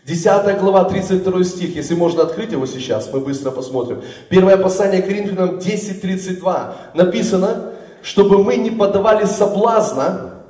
[0.06, 1.76] 10 глава, 32 стих.
[1.76, 4.01] Если можно открыть его сейчас, мы быстро посмотрим.
[4.28, 6.74] Первое послание Коринфянам 10.32.
[6.93, 10.43] Написано, чтобы мы не подавали соблазна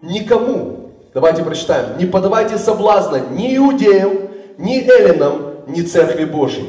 [0.00, 0.92] никому.
[1.12, 1.98] Давайте прочитаем.
[1.98, 4.23] Не подавайте соблазна ни иудеям,
[4.58, 6.66] ни эллинам, ни Церкви Божьей.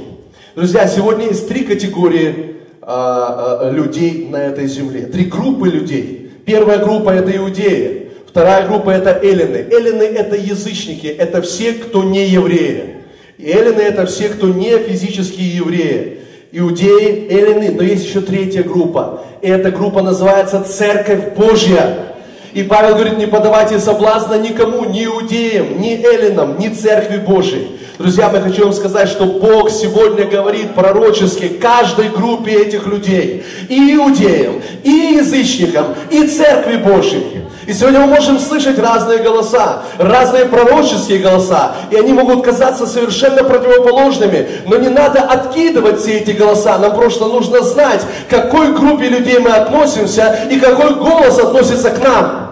[0.56, 5.02] Друзья, сегодня есть три категории а, а, людей на этой земле.
[5.02, 6.32] Три группы людей.
[6.46, 8.12] Первая группа это иудеи.
[8.28, 9.68] Вторая группа это эллины.
[9.72, 12.96] Эллины это язычники, это все, кто не евреи.
[13.38, 16.20] И эллины это все, кто не физические евреи.
[16.52, 19.24] Иудеи, эллины, но есть еще третья группа.
[19.42, 22.15] И эта группа называется Церковь Божья.
[22.56, 27.78] И Павел говорит, не подавайте соблазна никому, ни иудеям, ни эллинам, ни церкви Божией.
[27.98, 33.44] Друзья, я хочу вам сказать, что Бог сегодня говорит пророчески каждой группе этих людей.
[33.68, 37.42] И иудеям, и язычникам, и церкви Божией.
[37.68, 43.44] И сегодня мы можем слышать разные голоса, разные пророческие голоса, и они могут казаться совершенно
[43.44, 49.10] противоположными, но не надо откидывать все эти голоса, нам просто нужно знать, к какой группе
[49.10, 52.45] людей мы относимся и какой голос относится к нам.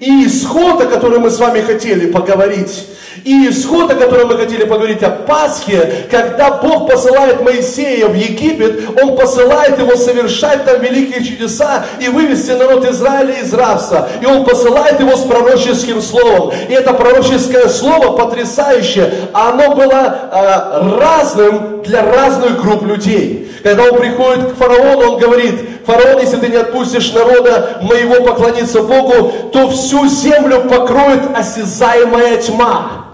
[0.00, 2.86] И исход, о котором мы с вами хотели поговорить,
[3.24, 8.96] и исход, о котором мы хотели поговорить, о Пасхе, когда Бог посылает Моисея в Египет,
[9.00, 14.08] Он посылает его совершать там великие чудеса и вывести народ Израиля из рабства.
[14.20, 16.52] И Он посылает его с пророческим словом.
[16.68, 23.50] И это пророческое слово потрясающее, оно было э, разным для разных групп людей.
[23.62, 28.82] Когда он приходит к фараону, он говорит, фараон, если ты не отпустишь народа моего поклониться
[28.82, 33.06] Богу, то всю землю покроет осязаемая тьма.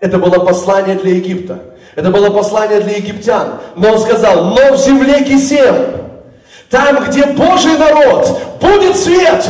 [0.00, 1.60] Это было послание для Египта.
[1.96, 3.54] Это было послание для египтян.
[3.74, 5.74] Но он сказал, но в земле Кисем,
[6.70, 9.44] там, где Божий народ, будет свет.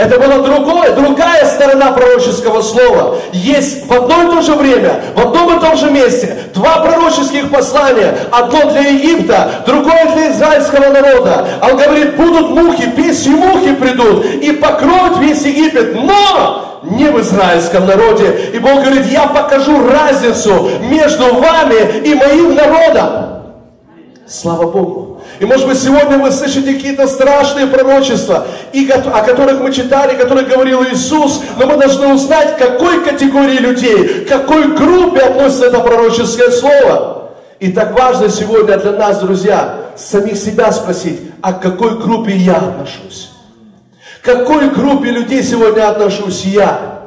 [0.00, 3.16] Это была другое, другая сторона пророческого слова.
[3.32, 7.50] Есть в одно и то же время, в одном и том же месте два пророческих
[7.50, 8.16] послания.
[8.32, 11.46] Одно для Египта, другое для израильского народа.
[11.60, 15.94] Он говорит, будут мухи, песни мухи придут и покроют весь Египет.
[15.94, 18.52] Но не в израильском народе.
[18.54, 23.42] И Бог говорит, я покажу разницу между вами и моим народом.
[24.26, 25.09] Слава Богу.
[25.40, 30.18] И может быть сегодня вы слышите какие-то страшные пророчества, и, о которых мы читали, о
[30.18, 35.66] которых говорил Иисус, но мы должны узнать, к какой категории людей, к какой группе относится
[35.66, 37.30] это пророческое слово.
[37.58, 42.56] И так важно сегодня для нас, друзья, самих себя спросить, а к какой группе я
[42.56, 43.30] отношусь?
[44.20, 46.99] К какой группе людей сегодня отношусь я?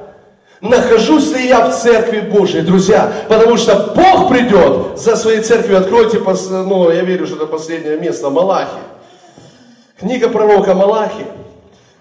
[0.64, 3.12] Нахожусь ли я в церкви Божьей, друзья?
[3.28, 5.80] Потому что Бог придет за своей церковью.
[5.80, 8.70] Откройте, ну, я верю, что это последнее место, Малахи.
[10.00, 11.26] Книга пророка Малахи.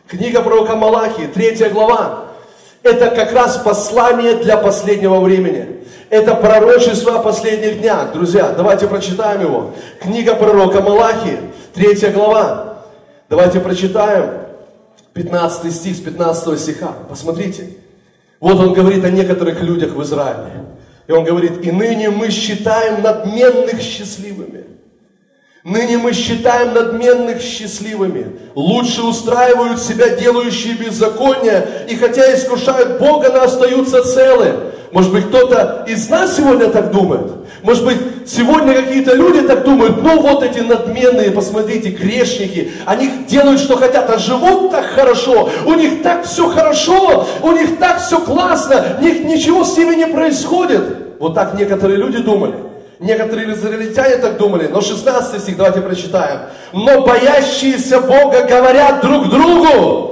[0.07, 2.27] Книга пророка Малахи, третья глава.
[2.85, 5.85] Это как раз послание для последнего времени.
[6.09, 8.13] Это пророчество о последних днях.
[8.13, 9.73] Друзья, давайте прочитаем его.
[10.01, 11.37] Книга пророка Малахи,
[11.75, 12.85] третья глава.
[13.29, 14.31] Давайте прочитаем
[15.15, 16.93] 15 стих с 15 стиха.
[17.09, 17.82] Посмотрите.
[18.43, 20.64] Вот он говорит о некоторых людях в Израиле.
[21.07, 24.64] И он говорит, и ныне мы считаем надменных счастливыми.
[25.62, 28.40] Ныне мы считаем надменных счастливыми.
[28.57, 34.72] Лучше устраивают себя делающие беззакония, и хотя искушают Бога, но остаются целы.
[34.93, 37.32] Может быть, кто-то из нас сегодня так думает?
[37.62, 43.59] Может быть, сегодня какие-то люди так думают, ну вот эти надменные, посмотрите, грешники, они делают,
[43.59, 48.18] что хотят, а живут так хорошо, у них так все хорошо, у них так все
[48.18, 51.18] классно, них ничего с ними не происходит.
[51.18, 52.55] Вот так некоторые люди думали.
[52.99, 56.40] Некоторые израильтяне так думали, но 16 стих давайте прочитаем.
[56.72, 60.12] Но боящиеся Бога говорят друг другу,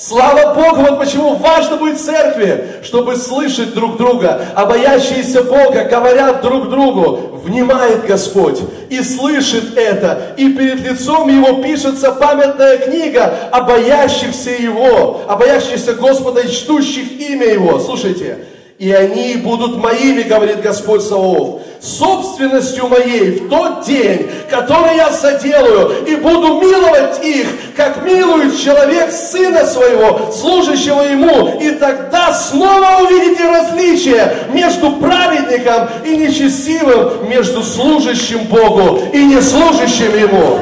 [0.00, 4.46] Слава Богу, вот почему важно быть в церкви, чтобы слышать друг друга.
[4.54, 10.34] А боящиеся Бога говорят друг другу, внимает Господь и слышит это.
[10.38, 17.20] И перед лицом Его пишется памятная книга о боящихся Его, о боящихся Господа и чтущих
[17.20, 17.78] имя Его.
[17.78, 18.46] Слушайте,
[18.80, 26.06] и они будут моими, говорит Господь Саваоф, собственностью моей в тот день, который я соделаю,
[26.06, 33.46] и буду миловать их, как милует человек сына своего, служащего ему, и тогда снова увидите
[33.46, 40.58] различие между праведником и нечестивым, между служащим Богу и неслужащим ему.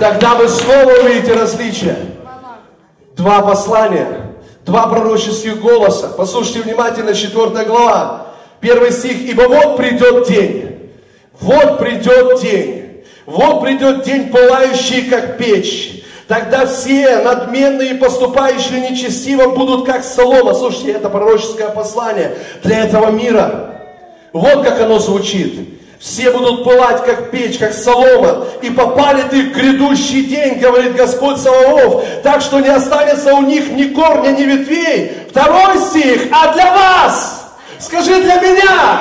[0.00, 1.96] Тогда вы снова увидите различие.
[3.16, 4.22] Два послания–
[4.64, 6.08] Два пророческих голоса.
[6.16, 8.28] Послушайте внимательно, 4 глава.
[8.60, 9.28] Первый стих.
[9.28, 10.90] «Ибо вот придет день,
[11.38, 16.02] вот придет день, вот придет день, пылающий, как печь.
[16.28, 20.54] Тогда все надменные, поступающие нечестиво, будут как солома».
[20.54, 23.82] Слушайте, это пророческое послание для этого мира.
[24.32, 25.73] Вот как оно звучит.
[26.00, 28.46] Все будут пылать, как печь, как солома.
[28.62, 32.04] И попали ты в грядущий день, говорит Господь Саваоф.
[32.22, 35.26] Так что не останется у них ни корня, ни ветвей.
[35.30, 36.28] Второй стих.
[36.30, 37.48] А для вас.
[37.78, 39.00] Скажи для меня.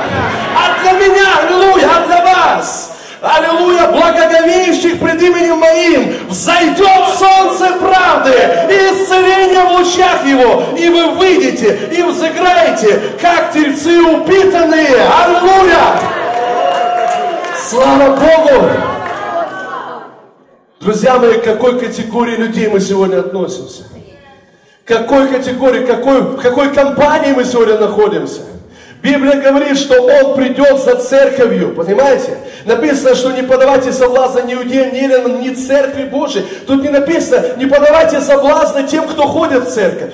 [0.58, 1.26] А для меня.
[1.42, 1.90] Аллилуйя.
[1.98, 2.94] А для вас.
[3.24, 8.34] Аллилуйя, благоговеющих пред именем моим, взойдет солнце правды
[8.70, 15.08] и исцеление в лучах его, и вы выйдете и взыграете, как тельцы упитанные.
[15.24, 16.23] Аллилуйя!
[17.70, 18.66] Слава Богу!
[20.82, 23.84] Друзья мои, к какой категории людей мы сегодня относимся?
[24.84, 28.42] К какой категории, какой, в какой компании мы сегодня находимся?
[29.02, 32.38] Библия говорит, что Он придет за церковью, понимаете?
[32.66, 36.46] Написано, что не подавайте соблазна ни иудеям, ни эллинам, ни церкви Божией.
[36.68, 40.14] Тут не написано, не подавайте соблазна тем, кто ходит в церковь.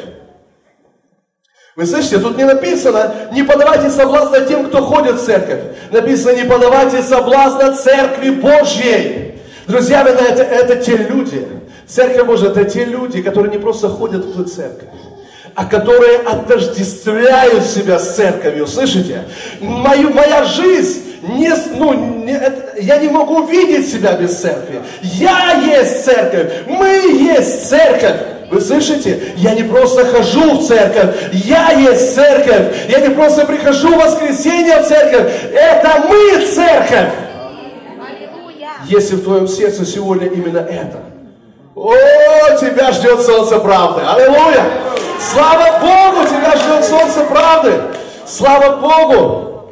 [1.80, 5.62] Вы слышите, тут не написано, не подавайте соблазна тем, кто ходит в церковь.
[5.92, 9.36] Написано, не подавайте соблазна церкви Божьей.
[9.66, 11.48] Друзья, это, это те люди,
[11.88, 14.90] церковь Божья, это те люди, которые не просто ходят в церковь,
[15.56, 18.68] а которые отождествляют себя с церковью.
[18.68, 19.24] Слышите?
[19.62, 24.82] Мою, моя жизнь не, ну, не, это, я не могу видеть себя без церкви.
[25.02, 26.90] Я есть церковь, мы
[27.24, 28.39] есть церковь.
[28.52, 29.34] Вы слышите?
[29.38, 32.89] Я не просто хожу в церковь, я есть церковь.
[32.89, 37.10] Я не просто прихожу в воскресенье в церковь, это мы церковь.
[38.86, 41.00] Если в твоем сердце сегодня именно это,
[41.76, 41.93] о,
[42.60, 44.02] тебя ждет солнце правды.
[44.02, 44.66] Аллилуйя!
[45.20, 47.74] Слава Богу, тебя ждет солнце правды.
[48.26, 49.72] Слава Богу!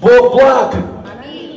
[0.00, 0.74] Бог благ.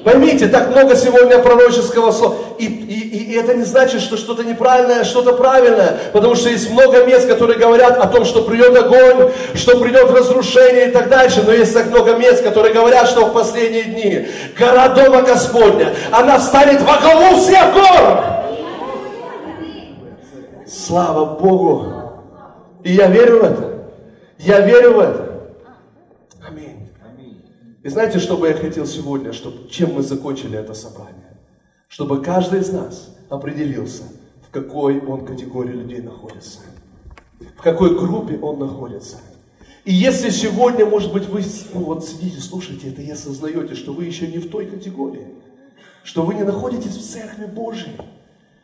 [0.04, 2.36] Поймите, так много сегодня пророческого слова.
[2.58, 6.00] И, и, и это не значит, что что-то неправильное, что-то правильное.
[6.12, 10.88] Потому что есть много мест, которые говорят о том, что придет огонь, что придет разрушение
[10.88, 11.44] и так дальше.
[11.46, 14.28] Но есть так много мест, которые говорят, что в последние дни
[14.58, 18.24] гора Дома Господня, она станет во главу всех гор.
[20.68, 21.94] Слава Богу.
[22.84, 23.72] И я верю в это.
[24.40, 25.21] Я верю в это.
[27.84, 31.38] И знаете, что бы я хотел сегодня, чтобы, чем мы закончили это собрание?
[31.88, 34.04] Чтобы каждый из нас определился,
[34.48, 36.60] в какой он категории людей находится.
[37.40, 39.18] В какой группе он находится.
[39.84, 44.06] И если сегодня, может быть, вы ну, вот сидите, слушаете это и осознаете, что вы
[44.06, 45.26] еще не в той категории,
[46.04, 47.98] что вы не находитесь в Церкви Божьей,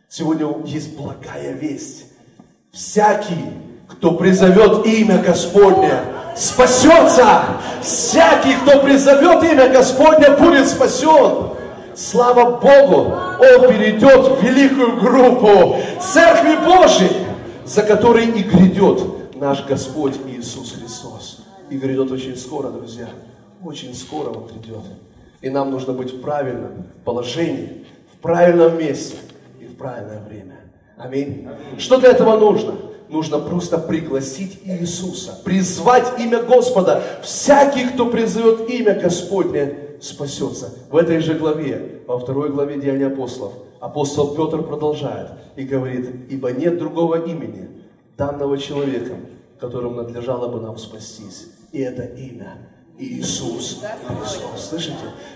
[0.08, 2.06] сегодня есть благая весть.
[2.72, 3.46] Всякий,
[3.88, 5.94] кто призовет имя Господне,
[6.38, 7.26] спасется.
[7.82, 11.50] Всякий, кто призовет имя Господне, будет спасен.
[11.96, 17.12] Слава Богу, он перейдет в великую группу Церкви Божьей,
[17.66, 21.40] за которой и грядет наш Господь Иисус Христос.
[21.70, 23.08] И грядет очень скоро, друзья.
[23.64, 24.84] Очень скоро Он грядет.
[25.42, 29.18] И нам нужно быть в правильном положении, в правильном месте
[29.60, 30.56] и в правильное время.
[30.98, 31.48] Аминь.
[31.78, 32.76] Что для этого нужно?
[33.10, 37.02] Нужно просто пригласить Иисуса, призвать имя Господа.
[37.24, 40.74] Всякий, кто призовет имя Господне, спасется.
[40.90, 46.52] В этой же главе, во второй главе Деяния апостолов, апостол Петр продолжает и говорит, ибо
[46.52, 47.70] нет другого имени,
[48.18, 49.26] данного человеком,
[49.60, 51.48] которым надлежало бы нам спастись.
[51.72, 52.58] И это имя
[52.98, 54.70] Иисус Христос.
[54.70, 54.96] Слышите?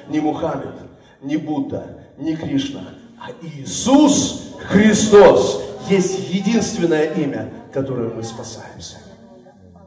[0.09, 0.76] Не Мухаммед,
[1.22, 8.97] не Будда, не Кришна, а Иисус Христос есть единственное имя, которым мы спасаемся.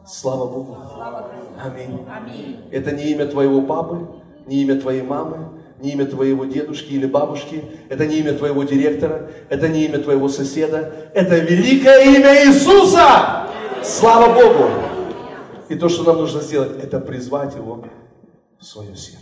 [0.07, 0.77] Слава Богу.
[1.63, 1.99] Аминь.
[2.71, 4.07] Это не имя твоего папы,
[4.45, 9.29] не имя твоей мамы, не имя твоего дедушки или бабушки, это не имя твоего директора,
[9.49, 13.47] это не имя твоего соседа, это великое имя Иисуса!
[13.83, 14.69] Слава Богу!
[15.69, 17.85] И то, что нам нужно сделать, это призвать Его
[18.59, 19.19] в свое сердце.